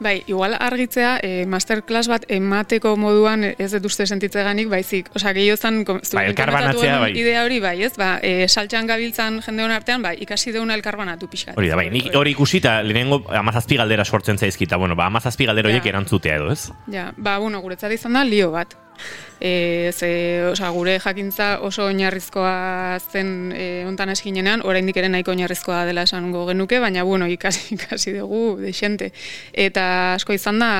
Bai, 0.02 0.24
igual 0.26 0.56
argitzea, 0.58 1.20
e, 1.22 1.44
masterclass 1.46 2.08
bat 2.10 2.24
emateko 2.32 2.96
moduan 2.98 3.44
ez 3.54 3.68
dut 3.70 3.84
uste 3.86 4.02
sentitzeganik, 4.10 4.66
baizik. 4.68 5.06
Osea, 5.14 5.30
gehiozan, 5.36 5.84
kom- 5.86 6.00
zuk 6.02 6.16
Bai, 6.18 6.24
elkar 6.32 6.50
komentatu 6.50 6.80
banatzea, 6.80 6.96
duen 6.98 7.04
bai. 7.14 7.20
idea 7.20 7.44
hori, 7.44 7.60
bai, 7.62 7.76
ez? 7.86 7.92
Ba, 8.00 8.18
e, 8.20 8.48
saltxan 8.48 8.88
gabiltzan 8.90 9.38
jende 9.46 9.62
hon 9.62 9.70
artean, 9.70 10.02
bai, 10.02 10.16
ikasi 10.24 10.50
deuna 10.50 10.74
elkarbanatu 10.74 11.28
pixka. 11.30 11.54
Hori 11.56 11.68
da, 11.70 11.76
bai, 11.78 11.88
nik 11.94 12.10
hori 12.18 12.34
ikusita 12.34 12.80
lehenengo 12.82 13.22
amazazpi 13.30 13.76
galdera 13.78 14.04
sortzen 14.04 14.38
zaizkita, 14.42 14.76
bueno, 14.76 14.96
ba, 14.96 15.06
amazazpi 15.06 15.46
galdera 15.46 15.68
horiek 15.70 15.84
Ja. 15.84 15.90
erantzutea 15.94 16.36
edo, 16.36 16.50
ez? 16.50 16.72
Ja, 16.90 17.12
ba, 17.16 17.38
bueno, 17.38 17.60
guretzat 17.60 17.92
izan 17.92 18.14
da 18.18 18.24
lio 18.24 18.50
bat. 18.50 18.74
E, 19.44 19.90
ze, 19.90 20.08
osea, 20.52 20.68
gure 20.70 20.92
jakintza 21.02 21.56
oso 21.66 21.88
oinarrizkoa 21.90 23.00
zen 23.10 23.50
e, 23.50 23.64
ontan 23.88 24.12
eskinenean, 24.12 24.62
oraindik 24.62 25.00
ere 25.00 25.08
nahiko 25.10 25.32
oinarrizkoa 25.32 25.80
dela 25.88 26.04
esango 26.06 26.44
genuke, 26.46 26.78
baina 26.78 27.02
bueno, 27.02 27.26
ikasi, 27.26 27.64
ikasi 27.74 28.14
dugu 28.20 28.60
desente. 28.60 29.10
Eta 29.50 30.14
asko 30.14 30.36
izan 30.38 30.62
da 30.62 30.70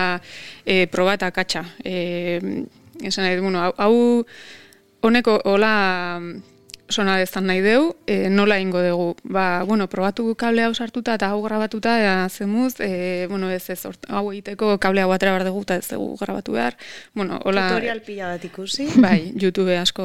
e, 0.62 0.86
proba 0.86 1.16
eta 1.18 1.32
katxa. 1.34 1.64
E, 1.82 2.38
esan 3.02 3.26
nahi, 3.26 3.42
bueno, 3.42 3.66
hau 3.66 4.22
honeko 5.02 5.40
hola 5.50 5.74
sona 6.92 7.16
dezan 7.18 7.46
nahi 7.48 7.60
deu, 7.64 7.96
e, 8.06 8.28
nola 8.30 8.60
ingo 8.60 8.82
dugu. 8.82 9.16
Ba, 9.24 9.64
bueno, 9.64 9.88
probatu 9.88 10.34
kable 10.36 10.62
hau 10.64 10.74
sartuta 10.74 11.14
eta 11.18 11.30
hau 11.32 11.42
grabatuta, 11.42 11.96
ea, 12.00 12.28
zemuz, 12.28 12.74
e, 12.80 13.26
bueno, 13.30 13.50
ez 13.50 13.68
ez, 13.70 13.80
hort- 13.84 14.06
hau 14.08 14.30
egiteko 14.32 14.76
kable 14.78 15.02
hau 15.02 15.12
atera 15.12 15.32
behar 15.32 15.46
dugu 15.50 15.62
eta 15.66 15.76
ez 15.82 15.88
dugu 15.88 16.16
grabatu 16.20 16.52
behar. 16.52 16.76
Bueno, 17.14 17.40
hola, 17.44 17.68
Tutorial 17.72 18.02
pila 18.02 18.28
bat 18.36 18.44
ikusi. 18.44 18.86
bai, 19.06 19.32
YouTube 19.34 19.76
asko 19.78 20.04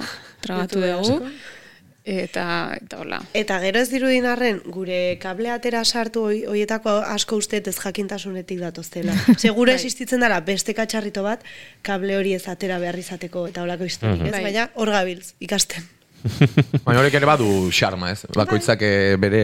trabatu 0.44 0.80
YouTube 0.80 0.92
dugu. 0.92 1.24
asko. 1.26 1.58
Eta, 2.04 2.44
eta 2.82 2.98
hola. 2.98 3.20
Eta 3.32 3.60
gero 3.62 3.78
ez 3.78 3.86
dirudin 3.92 4.24
arren, 4.26 4.56
gure 4.74 5.18
kable 5.22 5.52
atera 5.54 5.84
sartu 5.86 6.24
hoi- 6.26 6.40
hoietako 6.50 6.96
asko 6.98 7.36
uste 7.38 7.60
ez 7.64 7.76
jakintasunetik 7.78 8.58
datoztela. 8.58 9.14
Seguro 9.38 9.70
Bai. 9.70 9.76
existitzen 9.78 10.18
dara 10.18 10.40
beste 10.42 10.74
katxarrito 10.74 11.22
bat, 11.22 11.44
kable 11.86 12.16
hori 12.18 12.34
ez 12.34 12.48
atera 12.50 12.80
behar 12.82 12.98
izateko 12.98 13.46
eta 13.52 13.62
holako 13.62 13.86
historik, 13.86 14.24
ez? 14.26 14.32
Bai. 14.34 14.42
Baina 14.48 14.64
hor 14.74 14.90
gabiltz, 14.90 15.34
ikasten. 15.38 15.86
Baina 16.84 17.00
horrek 17.00 17.14
ere 17.18 17.26
badu 17.28 17.48
xarma, 17.74 18.12
ez? 18.12 18.26
Bakoitzak 18.36 18.82
eh, 18.86 19.16
bere 19.20 19.42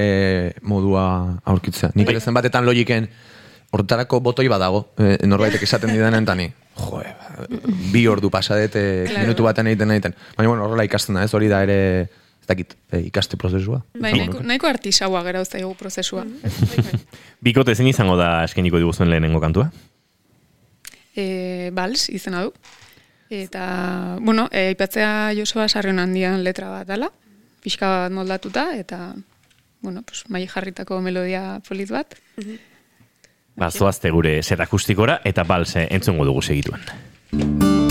modua 0.63 1.05
aurkitzea. 1.45 1.91
Nik 1.99 2.09
ere 2.13 2.21
zenbatetan 2.21 2.67
logiken 2.67 3.09
hortarako 3.75 4.21
botoi 4.25 4.47
badago, 4.49 4.87
e, 4.97 5.19
norbaitek 5.29 5.63
esaten 5.67 5.91
didanen 5.93 6.25
tani. 6.25 6.47
Jo, 6.79 7.03
bi 7.93 8.07
ordu 8.09 8.31
pasadete 8.33 9.05
Claro. 9.11 9.27
minutu 9.27 9.45
baten 9.45 9.67
egiten 9.69 9.91
egiten. 9.93 10.15
Baina, 10.39 10.49
bueno, 10.49 10.65
horrela 10.65 10.87
ikasten 10.89 11.19
da, 11.19 11.25
ez 11.27 11.35
hori 11.37 11.51
da 11.53 11.59
ere, 11.67 11.77
ez 12.41 12.49
dakit, 12.49 12.73
e, 12.93 13.03
ikaste 13.11 13.37
prozesua. 13.37 13.83
Bai, 14.01 14.15
nahiko, 14.15 14.41
nahiko 14.41 14.71
artisaua 14.71 15.21
gara 15.27 15.45
zaigu 15.45 15.75
prozesua. 15.77 16.25
Bikote 17.45 17.75
zein 17.77 17.91
izango 17.93 18.17
da 18.17 18.45
eskeniko 18.49 18.81
diguzuen 18.81 19.11
lehenengo 19.13 19.43
kantua? 19.45 19.69
e, 21.19 21.71
Bals, 21.75 22.09
izena 22.15 22.45
du. 22.47 22.53
Eta, 23.31 24.17
bueno, 24.21 24.49
e, 24.51 24.69
aipatzea 24.73 25.33
Joseba 25.37 25.69
Sarrion 25.69 25.99
handian 25.99 26.43
letra 26.45 26.71
bat 26.73 26.89
dela, 26.89 27.11
pixka 27.63 27.89
bat 28.05 28.13
moldatuta, 28.13 28.71
eta, 28.77 29.15
bueno, 29.83 30.03
pues, 30.03 30.25
mai 30.29 30.47
jarritako 30.47 31.01
melodia 31.05 31.61
polit 31.69 31.93
bat. 31.93 32.17
Ba, 33.59 33.71
zoazte 33.71 34.11
gure 34.15 34.39
set 34.43 34.61
akustikora 34.61 35.21
eta 35.25 35.45
balse 35.45 35.89
entzungo 35.91 36.25
dugu 36.25 36.43
segituen. 36.43 37.88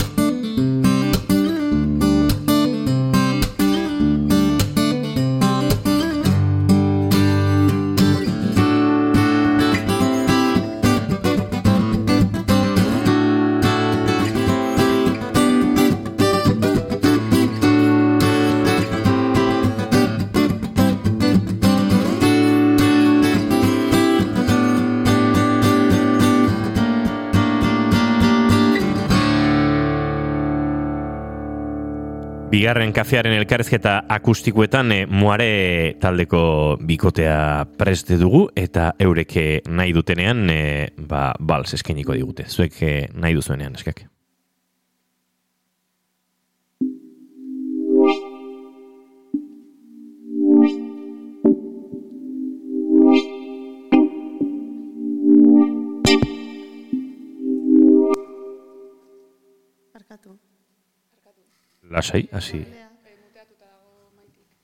Bigarren 32.58 32.90
kafearen 32.90 33.36
elkarrezketa 33.38 33.92
akustikoetan 34.16 34.94
e, 34.96 34.98
muare 35.06 35.50
taldeko 36.02 36.40
bikotea 36.90 37.68
preste 37.78 38.18
dugu 38.18 38.48
eta 38.58 38.88
eureke 38.98 39.46
nahi 39.70 39.94
dutenean 39.94 40.42
e, 40.50 40.60
ba, 40.98 41.28
bals 41.38 41.78
eskeniko 41.78 42.18
digute. 42.18 42.50
Zuek 42.50 42.82
e, 42.82 42.94
nahi 43.14 43.38
duzuenean 43.38 43.78
eskak. 43.78 44.08
Lasai, 61.90 62.28
hasi. 62.32 62.66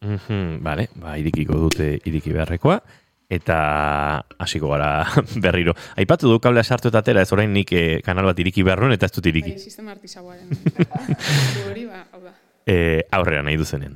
Mhm, 0.03 0.59
vale, 0.63 0.89
ba, 0.99 1.15
irikiko 1.17 1.55
dute 1.55 1.93
iriki 2.03 2.33
beharrekoa. 2.35 2.81
Eta 3.33 3.57
hasiko 4.37 4.69
gara 4.69 5.07
berriro. 5.43 5.73
Aipatu 5.97 6.29
du 6.29 6.39
kablea 6.43 6.63
sartu 6.63 6.91
eta 6.91 6.99
atera, 7.01 7.23
ez 7.23 7.31
orain 7.33 7.53
nik 7.55 7.71
eh, 7.73 8.01
kanal 8.05 8.27
bat 8.29 8.39
iriki 8.43 8.65
behar 8.67 8.83
nuen 8.83 8.93
eta 8.93 9.07
ez 9.07 9.15
dut 9.15 9.29
iriki. 9.31 9.55
Bai, 9.55 9.63
sistema 9.63 9.95
artisauaren. 9.95 10.49
Du 10.51 11.63
hori, 11.69 11.87
ba, 11.89 12.03
hau 12.11 12.21
da. 12.27 12.35
Eh, 12.67 13.07
aurrera 13.15 13.41
nahi 13.47 13.57
duzenen. 13.57 13.95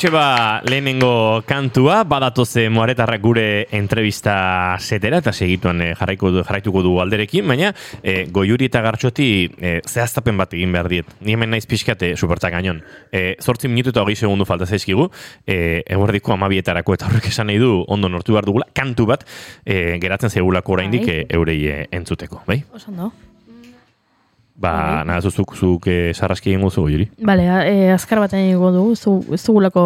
Hortxe 0.00 0.14
ba, 0.16 0.62
lehenengo 0.64 1.42
kantua, 1.44 1.98
badatoze 2.08 2.62
moaretarrak 2.72 3.20
gure 3.20 3.42
entrevista 3.76 4.78
setera, 4.80 5.18
eta 5.20 5.34
segituan 5.36 5.82
eh, 5.84 5.90
jarraiko, 5.92 6.30
jarraituko 6.38 6.80
du 6.80 6.94
alderekin, 7.04 7.44
baina 7.44 7.74
eh, 8.00 8.22
goiuri 8.32 8.70
eta 8.70 8.80
gartxoti 8.80 9.28
eh, 9.60 9.74
zehaztapen 9.84 10.40
bat 10.40 10.56
egin 10.56 10.72
behar 10.72 10.88
diet. 10.88 11.12
Ni 11.20 11.36
hemen 11.36 11.52
naiz 11.52 11.66
pixkate 11.68 12.14
supertak 12.16 12.56
gainon. 12.56 12.80
Eh, 13.12 13.34
zortzi 13.44 13.68
minutu 13.68 13.92
eta 13.92 14.00
hogei 14.00 14.16
segundu 14.16 14.48
falta 14.48 14.64
zaizkigu, 14.64 15.10
eh, 15.44 15.82
eguerdiko 15.84 16.32
amabietarako 16.32 16.96
eta 16.96 17.10
horrek 17.10 17.28
esan 17.28 17.52
nahi 17.52 17.60
du 17.60 17.82
ondo 17.84 18.08
nortu 18.08 18.32
behar 18.32 18.48
dugula, 18.48 18.72
kantu 18.72 19.04
bat 19.12 19.28
eh, 19.66 19.98
geratzen 20.00 20.32
zegulako 20.32 20.80
oraindik 20.80 21.12
eh, 21.12 21.26
eurei 21.28 21.60
entzuteko, 21.92 22.46
bai? 22.48 22.64
Oso 22.72 22.88
Ba, 24.60 25.04
nada, 25.08 25.22
zuzuk, 25.24 25.54
zuk 25.56 25.86
eh, 25.88 26.12
sarraski 26.12 26.50
egingo 26.52 26.68
zu, 26.70 26.82
goiuri. 26.84 27.06
Bale, 27.24 27.46
a- 27.48 27.62
e, 27.64 27.90
azkar 27.94 28.20
baten 28.20 28.42
egingo 28.44 28.68
dugu, 28.74 28.92
ez 28.92 29.00
du- 29.06 29.24
ez 29.34 29.40
dugulako 29.46 29.84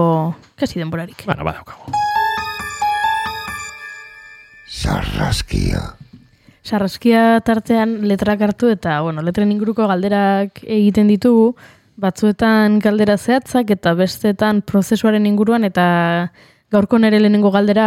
kasi 0.58 0.80
denborarik. 0.80 1.22
Bueno, 1.26 1.44
badaukagu. 1.46 1.92
Sarraskia. 4.66 5.94
Sarraskia 6.64 7.40
tartean 7.44 8.00
letrak 8.08 8.40
hartu 8.42 8.70
eta, 8.72 9.00
bueno, 9.04 9.22
letren 9.22 9.52
inguruko 9.52 9.87
galderak 9.87 10.62
egiten 10.64 11.06
ditugu, 11.12 11.54
batzuetan 12.00 12.80
galdera 12.82 13.16
zehatzak 13.18 13.70
eta 13.70 13.92
bestetan 13.94 14.62
prozesuaren 14.66 15.26
inguruan 15.30 15.62
eta 15.68 16.32
gaurko 16.74 16.98
nere 16.98 17.20
lehenengo 17.22 17.52
galdera 17.54 17.87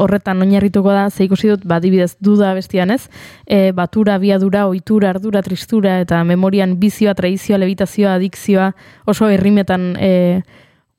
horretan 0.00 0.40
oinarrituko 0.44 0.94
da, 0.94 1.08
ze 1.10 1.26
ikusi 1.26 1.50
dut, 1.52 1.66
ba, 1.66 1.80
adibidez, 1.80 2.14
duda 2.22 2.52
bestian 2.56 2.94
ez, 2.94 3.02
e, 3.46 3.72
batura, 3.76 4.18
biadura, 4.22 4.66
ohitura, 4.70 5.10
ardura, 5.10 5.42
tristura 5.42 5.98
eta 6.04 6.22
memorian 6.24 6.78
bizioa, 6.80 7.16
tradizioa, 7.18 7.58
levitazioa, 7.60 8.14
adikzioa, 8.20 8.70
oso 9.10 9.28
herrimetan 9.28 9.92
e, 9.98 10.12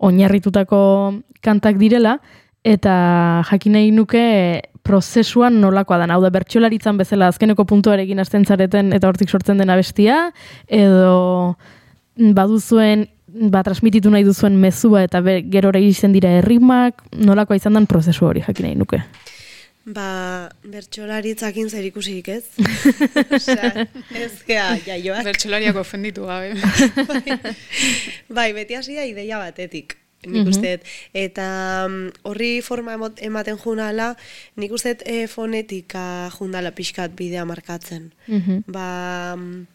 oinarritutako 0.01 0.81
kantak 1.41 1.79
direla, 1.81 2.19
eta 2.63 2.93
jakin 3.49 3.77
nahi 3.77 3.91
nuke 3.95 4.25
prozesuan 4.85 5.59
nolakoa 5.61 6.01
da. 6.01 6.09
Hau 6.13 6.21
da, 6.23 6.31
bertxolaritzan 6.33 6.99
bezala 7.01 7.29
azkeneko 7.31 7.65
puntuarekin 7.69 8.21
hasten 8.21 8.45
zareten 8.45 8.93
eta 8.97 9.09
hortik 9.09 9.29
sortzen 9.29 9.61
den 9.61 9.69
abestia, 9.73 10.31
edo 10.67 11.55
baduzuen, 12.17 13.07
ba, 13.33 13.63
transmititu 13.63 14.11
nahi 14.11 14.25
duzuen 14.27 14.57
mezua 14.59 15.03
eta 15.07 15.21
be, 15.21 15.41
gerora 15.51 15.79
iristen 15.79 16.13
dira 16.15 16.31
errimak, 16.41 17.03
nolakoa 17.15 17.59
izan 17.59 17.77
den 17.77 17.87
prozesu 17.89 18.27
hori 18.27 18.43
jakin 18.47 18.67
nahi 18.67 18.79
nuke. 18.79 19.01
Ba, 19.81 20.51
bertxolaritzakin 20.69 21.71
zer 21.71 21.87
ikusirik 21.87 22.27
ez? 22.29 22.43
Osea, 23.37 23.87
ez 24.13 24.33
gea 24.45 24.67
jaioak. 24.85 25.25
Bertxolariak 25.25 25.79
ofenditu 25.81 26.27
gabe. 26.29 26.53
bai, 28.37 28.51
beti 28.53 28.77
hasi 28.77 28.99
da 28.99 29.07
ideia 29.09 29.41
batetik. 29.41 29.97
Nik 30.29 30.51
uste 30.51 30.75
dut. 30.77 30.89
Eta 31.17 31.45
mm, 31.87 32.27
horri 32.29 32.51
forma 32.61 32.93
ematen 33.25 33.57
junala, 33.57 34.11
nik 34.61 34.73
uste 34.77 34.93
dut 34.93 35.07
e, 35.09 35.25
fonetika 35.25 36.03
jundala 36.35 36.75
pixkat 36.77 37.15
bidea 37.17 37.45
markatzen. 37.49 38.11
Mhm. 38.27 38.61
Ba, 38.69 39.33
mm, 39.33 39.65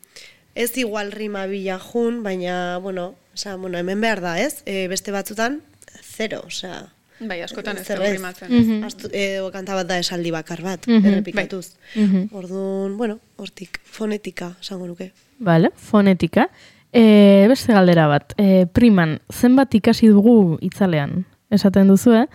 ez 0.57 0.73
igual 0.81 1.13
rima 1.13 1.45
bila 1.47 1.79
jun, 1.79 2.23
baina, 2.25 2.79
bueno, 2.83 3.15
osea, 3.37 3.55
bueno, 3.61 3.79
hemen 3.79 4.01
behar 4.01 4.21
da, 4.25 4.39
ez? 4.41 4.63
E, 4.67 4.89
beste 4.89 5.13
batzutan, 5.13 5.61
zero, 6.03 6.43
osea, 6.49 6.87
Bai, 7.21 7.39
askotan 7.41 7.79
ez 7.81 7.87
dugu 7.89 8.11
rimatzen. 8.13 8.83
Astu, 8.85 9.09
edo 9.17 9.47
kanta 9.53 9.73
bat 9.79 9.87
da 9.89 9.97
esaldi 10.03 10.29
bakar 10.35 10.61
bat, 10.61 10.83
Mhm. 10.87 11.07
errepikatuz. 11.09 11.71
Mhm. 11.95 12.27
Orduan, 12.37 12.97
bueno, 12.99 13.19
hortik, 13.37 13.79
fonetika, 13.85 14.51
esango 14.61 14.87
nuke. 14.87 15.13
Vale, 15.39 15.71
fonetika. 15.77 16.51
E, 16.93 17.47
beste 17.49 17.73
galdera 17.73 18.07
bat, 18.07 18.35
e, 18.37 18.67
priman, 18.67 19.19
zenbat 19.33 19.75
ikasi 19.75 20.09
dugu 20.09 20.59
itzalean? 20.61 21.25
Esaten 21.51 21.89
duzu, 21.89 22.13
eh? 22.13 22.27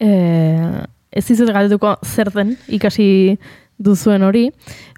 E, 0.00 0.08
ez 1.12 1.26
dizut 1.28 1.50
galdetuko 1.52 1.98
zer 2.04 2.30
den 2.32 2.56
ikasi 2.68 3.38
duzuen 3.78 4.22
hori, 4.22 4.46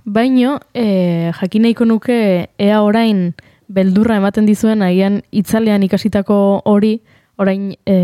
baino 0.04 0.60
e, 0.74 1.32
jakin 1.40 1.62
nahiko 1.62 1.84
nuke 1.84 2.48
ea 2.58 2.82
orain 2.82 3.32
beldurra 3.68 4.16
ematen 4.20 4.46
dizuen 4.46 4.82
agian 4.82 5.22
itzalean 5.32 5.82
ikasitako 5.82 6.62
hori, 6.64 7.00
orain 7.38 7.72
e, 7.86 7.96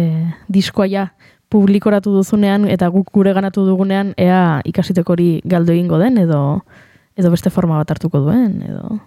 diskoa 0.49 0.89
ja 0.89 1.09
publikoratu 1.51 2.13
duzunean 2.15 2.65
eta 2.71 2.89
guk 2.89 3.11
gure 3.13 3.35
ganatu 3.35 3.67
dugunean 3.67 4.15
ea 4.17 4.61
ikasiteko 4.65 5.13
hori 5.13 5.31
galdu 5.45 5.73
egingo 5.73 5.99
den 5.99 6.19
edo 6.19 6.65
edo 7.17 7.31
beste 7.31 7.51
forma 7.51 7.77
bat 7.77 7.91
hartuko 7.91 8.21
duen 8.25 8.63
edo 8.63 9.01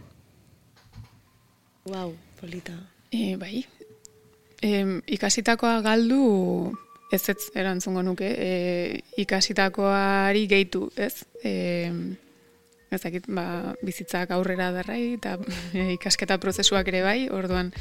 Wow, 1.83 2.13
polita. 2.39 2.71
E, 3.11 3.35
bai. 3.35 3.65
E, 4.63 4.69
ikasitakoa 5.17 5.81
galdu 5.83 6.71
ez 7.11 7.27
ez 7.29 7.49
erantzungo 7.59 8.01
nuke. 8.07 8.29
E, 8.39 9.01
ikasitakoari 9.19 10.45
gehitu, 10.47 10.85
ez? 10.95 11.25
E, 11.43 11.51
ez 12.95 13.23
ba, 13.27 13.75
bizitzak 13.81 14.31
aurrera 14.31 14.71
darrai 14.71 15.15
eta 15.15 15.37
e, 15.73 15.93
ikasketa 15.97 16.39
prozesuak 16.39 16.87
ere 16.87 17.01
bai, 17.05 17.29
orduan 17.29 17.73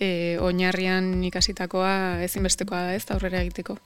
e, 0.00 0.38
oinarrian 0.40 1.12
ikasitakoa 1.28 2.22
ezinbestekoa 2.26 2.82
da 2.88 2.94
ez, 2.94 3.04
da 3.06 3.16
aurrera 3.16 3.42
egiteko. 3.42 3.78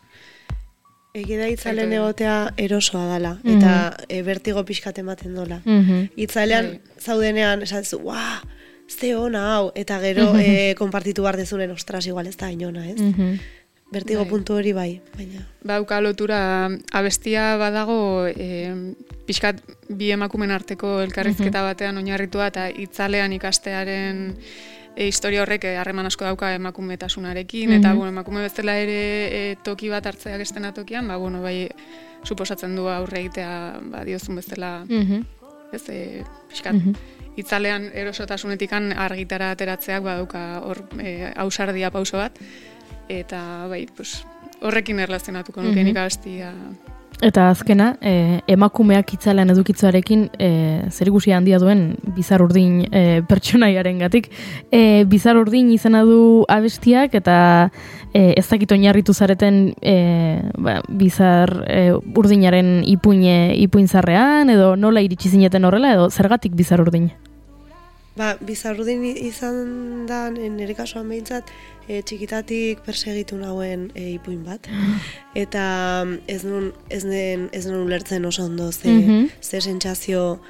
Egi 1.12 1.36
da 1.36 1.46
itzalen 1.52 1.92
egotea 1.92 2.36
erosoa 2.56 3.04
dala, 3.04 3.34
eta 3.44 3.72
e, 4.08 4.22
bertigo 4.24 4.62
pixkat 4.64 5.02
ematen 5.02 5.34
dola. 5.36 5.60
Mhm. 5.64 6.06
Itzalean 6.16 6.70
Bai. 6.70 7.00
zaudenean, 7.04 7.62
esatzen 7.66 7.98
zu, 7.98 8.04
"Ua, 8.06 8.40
ze 8.88 9.14
ona 9.16 9.42
hau, 9.54 9.72
eta 9.74 10.00
gero 10.00 10.32
e, 10.38 10.74
konpartitu 10.78 11.22
behar 11.22 11.36
dezunen, 11.36 11.70
ostras, 11.70 12.06
igual 12.06 12.26
ez 12.26 12.36
da 12.36 12.50
inona, 12.50 12.88
ez? 12.88 13.00
Mhm. 13.00 13.36
Bertigo 13.92 14.24
Bai. 14.24 14.30
puntu 14.30 14.54
hori 14.56 14.72
bai, 14.72 15.00
baina. 15.16 15.44
Bauka 15.68 16.00
lotura 16.00 16.70
abestia 16.96 17.58
badago 17.60 18.24
e, 18.26 18.94
pixkat 19.28 19.60
bi 19.88 20.08
emakumen 20.14 20.50
arteko 20.50 20.94
elkarrizketa 21.04 21.60
batean 21.66 22.00
oinarritua 22.00 22.48
eta 22.48 22.70
itzalean 22.72 23.36
ikastearen 23.36 24.24
e, 24.96 25.06
historia 25.06 25.44
horrek 25.44 25.68
eh, 25.68 25.76
harreman 25.76 26.08
asko 26.08 26.24
dauka 26.24 26.54
emakumetasunarekin. 26.56 27.76
Eta 27.76 27.92
bueno, 27.92 28.08
emakume 28.16 28.46
bezala 28.46 28.78
ere 28.80 28.98
e, 29.28 29.44
toki 29.62 29.92
bat 29.92 30.08
hartzeak 30.08 30.40
estena 30.40 30.72
tokian, 30.72 31.12
ba, 31.12 31.20
bueno, 31.20 31.44
bai 31.44 31.68
suposatzen 32.24 32.76
du 32.76 32.88
aurre 32.88 33.20
egitea 33.26 33.54
ba, 33.92 34.06
diozun 34.08 34.40
bezala. 34.40 34.78
Ez, 35.72 35.84
e, 35.92 36.24
pixkat 36.48 36.80
itzalean 37.36 37.88
erosotasunetikan 37.96 38.92
argitara 38.92 39.52
ateratzeak 39.54 40.04
badauka 40.04 40.42
hor 40.66 40.82
e, 41.00 41.32
ausardia 41.44 41.90
pauso 41.92 42.20
bat 42.20 42.36
eta 43.08 43.66
bai, 43.68 43.86
pues, 43.96 44.22
horrekin 44.62 45.00
erlazionatuko 45.02 45.62
nuke 45.62 45.84
nik 45.84 45.96
abestia 45.96 46.52
Eta 47.22 47.44
azkena, 47.52 47.92
e, 48.02 48.40
emakumeak 48.50 49.12
itzalean 49.14 49.52
edukitzuarekin 49.52 50.24
e, 50.42 50.48
zer 50.90 51.08
handia 51.36 51.58
duen 51.62 51.94
bizar 52.16 52.42
urdin 52.42 52.88
e, 52.90 53.22
pertsonaiaren 53.28 53.98
gatik. 53.98 54.28
E, 54.72 55.04
bizar 55.06 55.36
urdin 55.36 55.70
izena 55.70 56.02
du 56.02 56.44
abestiak 56.48 57.14
eta 57.14 57.70
e, 58.12 58.34
ez 58.36 58.48
dakit 58.48 58.72
oinarritu 58.72 59.14
zareten 59.14 59.72
e, 59.80 60.42
ba, 60.58 60.80
bizar 60.88 61.64
e, 61.68 61.92
urdinaren 61.94 62.82
ipuine, 62.84 63.54
ipuinzarrean 63.54 64.50
edo 64.50 64.74
nola 64.74 65.00
iritsi 65.00 65.30
zineten 65.30 65.64
horrela 65.64 65.94
edo 65.94 66.10
zergatik 66.10 66.56
bizar 66.58 66.80
urdin. 66.80 67.12
Ba, 68.12 68.34
bizarrudin 68.44 69.06
izan 69.06 70.04
da 70.04 70.26
nire 70.28 70.74
kasuan 70.76 71.06
behintzat 71.08 71.48
e, 71.88 72.02
txikitatik 72.02 72.80
persegitu 72.86 73.36
nauen 73.36 73.90
e, 73.94 74.10
ipuin 74.16 74.44
bat. 74.44 74.68
Eta 75.34 76.04
mm, 76.06 76.18
ez 76.26 76.44
nun, 76.44 76.72
ez 76.88 77.02
den, 77.04 77.48
ez 77.52 77.66
nun 77.66 77.84
ulertzen 77.86 78.24
oso 78.24 78.44
ondo 78.44 78.70
ze, 78.72 78.88
Mhm. 78.88 79.26
ze 79.40 79.60
sentsazio 79.60 80.40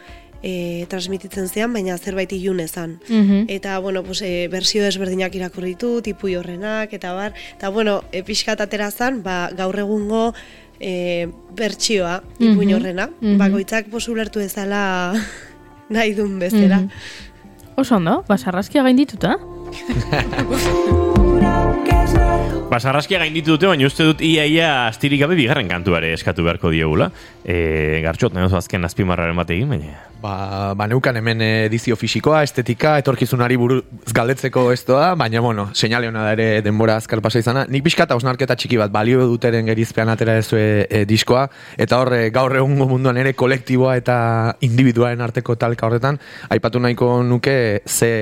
e, 0.45 0.87
transmititzen 0.91 1.47
zean, 1.49 1.73
baina 1.73 1.97
zerbait 1.99 2.33
ilun 2.33 2.59
ezan. 2.61 2.99
Mhm. 3.09 3.45
Eta, 3.49 3.79
bueno, 3.79 4.03
pues, 4.03 4.23
e, 4.23 4.49
bersio 4.51 4.83
desberdinak 4.83 5.35
irakurri 5.35 5.69
ditut, 5.77 6.07
ipui 6.09 6.35
horrenak, 6.35 6.93
eta 6.93 7.13
bar, 7.15 7.33
eta, 7.57 7.69
bueno, 7.71 8.03
e, 8.11 8.25
pixkat 8.25 8.61
atera 8.61 8.91
zan, 8.91 9.23
ba, 9.23 9.51
gaur 9.57 9.79
egungo 9.79 10.35
e, 10.81 11.29
bertsioa, 11.55 12.25
ipuin 12.41 12.69
Mhm. 12.69 12.75
horrena, 12.75 13.11
Mhm. 13.21 13.39
bakoitzak 13.39 13.87
pos 13.87 14.09
ulertu 14.09 14.41
ezala 14.41 15.13
nahi 15.89 16.13
dun 16.15 16.41
bezala. 16.41 16.79
Mhm. 16.81 16.91
Oso 17.77 17.97
ondo, 17.97 18.25
basarrazkia 18.27 18.83
gaindituta. 18.83 19.39
Basarraskia 22.73 23.19
gainditu 23.21 23.53
dute, 23.53 23.69
baina 23.69 23.85
uste 23.85 24.05
dut 24.09 24.23
ia 24.25 24.47
ia 24.49 24.69
astirik 24.87 25.21
gabe 25.21 25.37
bigarren 25.37 25.69
kantuare 25.69 26.15
eskatu 26.17 26.45
beharko 26.47 26.71
diegula. 26.73 27.11
E, 27.45 28.01
gartxot, 28.01 28.33
nahi 28.33 28.49
azken 28.57 28.89
azpimarraren 28.89 29.37
bat 29.37 29.51
egin, 29.53 29.69
baina... 29.69 29.99
Ba, 30.23 30.73
ba 30.79 30.87
neukan 30.87 31.19
hemen 31.19 31.43
edizio 31.43 31.99
fisikoa, 31.99 32.45
estetika, 32.47 32.95
etorkizunari 33.03 33.59
buruz 33.61 33.83
galdetzeko 34.15 34.69
ez 34.73 34.79
doa, 34.89 35.11
baina, 35.21 35.43
bueno, 35.45 35.67
seinale 35.75 36.09
hona 36.09 36.23
da 36.25 36.33
ere 36.37 36.47
denbora 36.65 36.97
azkar 37.03 37.21
pasa 37.21 37.43
izana. 37.43 37.67
Nik 37.69 37.85
pixka 37.85 38.07
eta 38.07 38.17
osnarketa 38.17 38.57
txiki 38.57 38.79
bat, 38.81 38.95
balio 38.95 39.27
duteren 39.29 39.69
gerizpean 39.69 40.09
atera 40.15 40.39
ez 40.41 40.49
e, 40.57 41.03
diskoa, 41.11 41.49
eta 41.77 42.01
horre 42.01 42.23
gaur 42.33 42.57
egungo 42.57 42.87
munduan 42.95 43.21
ere 43.21 43.35
kolektiboa 43.37 43.99
eta 44.01 44.17
individuaren 44.65 45.21
arteko 45.21 45.59
talka 45.61 45.91
horretan, 45.91 46.23
aipatu 46.49 46.81
nahiko 46.81 47.19
nuke 47.27 47.83
ze 47.85 48.15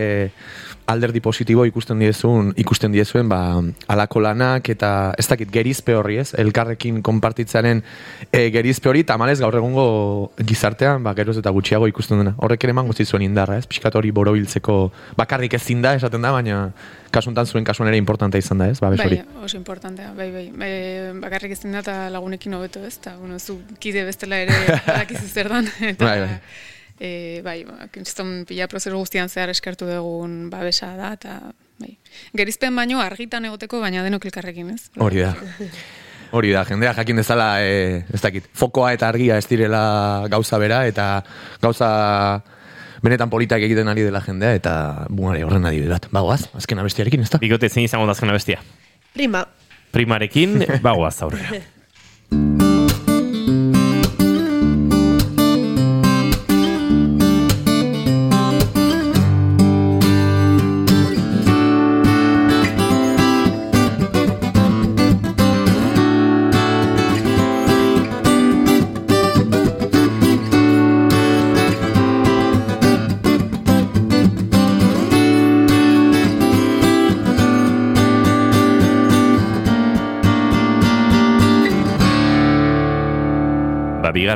alderdi 0.87 1.21
positibo 1.21 1.65
ikusten 1.69 2.01
diezun, 2.03 2.53
ikusten 2.61 2.93
diezuen, 2.93 3.29
ba, 3.31 3.61
alako 3.91 4.23
lanak 4.25 4.69
eta 4.73 5.13
ez 5.19 5.27
dakit 5.31 5.51
gerizpe 5.53 5.95
horri 5.95 6.19
ez, 6.23 6.31
elkarrekin 6.39 7.01
konpartitzaren 7.07 7.83
e, 8.33 8.49
gerizpe 8.55 8.91
hori, 8.91 9.05
tamalez 9.07 9.39
gaur 9.41 9.57
egungo 9.61 9.85
gizartean, 10.47 11.03
ba, 11.05 11.15
geroz 11.19 11.37
eta 11.41 11.53
gutxiago 11.55 11.89
ikusten 11.91 12.23
dena. 12.23 12.35
Horrek 12.39 12.65
ere 12.67 12.75
emango 12.75 12.97
zizuen 12.97 13.25
indarra, 13.27 13.59
ez? 13.61 13.69
Piskat 13.71 13.95
hori 13.99 14.11
borobiltzeko 14.15 14.81
bakarrik 15.21 15.55
ezin 15.61 15.85
da, 15.85 15.95
esaten 15.99 16.27
da, 16.27 16.33
baina 16.37 16.63
kasuntan 17.11 17.47
zuen 17.47 17.65
kasuan 17.67 17.91
ere 17.91 17.99
importante 17.99 18.39
izan 18.39 18.63
da, 18.63 18.71
ez? 18.71 18.81
Babes 18.83 19.01
Bai, 19.03 19.23
oso 19.45 19.57
importantea, 19.59 20.13
bai, 20.17 20.31
bai. 20.35 20.47
E, 20.67 21.13
bakarrik 21.23 21.55
ezin 21.57 21.77
da 21.77 21.85
eta 21.85 21.97
lagunekin 22.15 22.55
hobeto, 22.59 22.83
ez? 22.87 22.97
Ta, 23.03 23.17
bueno, 23.19 23.39
zu 23.39 23.61
kide 23.79 24.05
bestela 24.09 24.43
ere 24.43 24.59
badakizu 24.87 25.27
zer 25.29 25.51
dan. 25.51 25.71
Eta, 25.81 26.05
Bai, 26.05 26.19
bai. 26.27 26.37
E, 27.01 27.41
bai, 27.41 27.63
ba, 27.65 27.89
kinston 27.89 28.45
pila 28.45 28.67
prozesu 28.69 28.99
guztian 29.01 29.31
zehar 29.33 29.49
eskertu 29.49 29.89
dugun 29.89 30.51
babesa 30.53 30.93
da, 30.99 31.15
eta 31.17 31.39
bai. 31.81 31.95
Gerizpen 32.37 32.77
baino 32.77 33.01
argitan 33.01 33.49
egoteko, 33.49 33.81
baina 33.81 34.05
denok 34.05 34.29
elkarrekin, 34.29 34.75
ez? 34.77 34.91
Hori 35.01 35.25
da. 35.25 35.33
Hori 36.37 36.53
da, 36.53 36.67
jendea 36.69 36.93
jakin 37.01 37.23
dezala, 37.23 37.49
e, 37.65 38.05
ez 38.13 38.21
dakit, 38.21 38.53
fokoa 38.53 38.93
eta 38.95 39.09
argia 39.09 39.41
ez 39.41 39.49
direla 39.49 40.29
gauza 40.31 40.61
bera, 40.61 40.85
eta 40.87 41.09
gauza 41.65 41.91
benetan 43.03 43.33
politak 43.33 43.65
egiten 43.65 43.89
ari 43.89 44.05
dela 44.05 44.21
jendea, 44.21 44.53
eta 44.61 44.75
bumare 45.09 45.43
horren 45.49 45.65
adibide 45.73 45.97
bat. 45.97 46.11
Bagoaz, 46.13 46.45
azken 46.61 46.85
abestiarekin, 46.85 47.25
ez 47.25 47.33
da? 47.33 47.41
Bikote 47.41 47.73
zein 47.73 47.89
izango 47.89 48.07
da 48.07 48.13
azkena 48.13 48.37
bestia. 48.37 48.61
Prima. 49.17 49.47
Primarekin, 49.91 50.61
bagoaz 50.85 51.17
aurrera. 51.25 51.65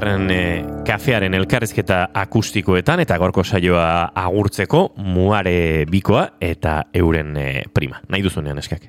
Bigarren 0.04 0.30
e, 0.30 0.64
kafearen 0.84 1.32
elkarrizketa 1.38 2.02
akustikoetan 2.20 3.00
eta 3.00 3.16
gorko 3.22 3.40
saioa 3.40 4.10
agurtzeko 4.20 4.82
muare 5.00 5.86
bikoa 5.88 6.26
eta 6.44 6.74
euren 6.92 7.32
e, 7.40 7.46
prima. 7.72 8.02
Nahi 8.12 8.26
duzunean 8.28 8.60
eskak. 8.60 8.84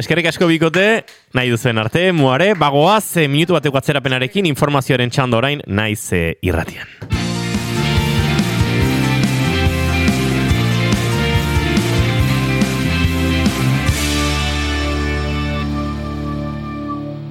eskerrik 0.00 0.30
asko 0.30 0.48
bikote, 0.50 1.04
nahi 1.36 1.52
duzen 1.52 1.78
arte, 1.78 2.10
muare, 2.16 2.54
bagoaz, 2.58 3.26
minutu 3.28 3.56
bateko 3.56 3.80
atzerapenarekin 3.80 4.48
informazioaren 4.50 5.12
txando 5.12 5.40
orain, 5.40 5.62
naiz 5.66 6.12
eh, 6.16 6.34
irratian. 6.42 6.88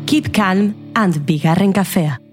Keep 0.10 0.32
calm 0.34 0.74
and 0.98 1.22
bigarren 1.28 1.74
kafea. 1.74 2.29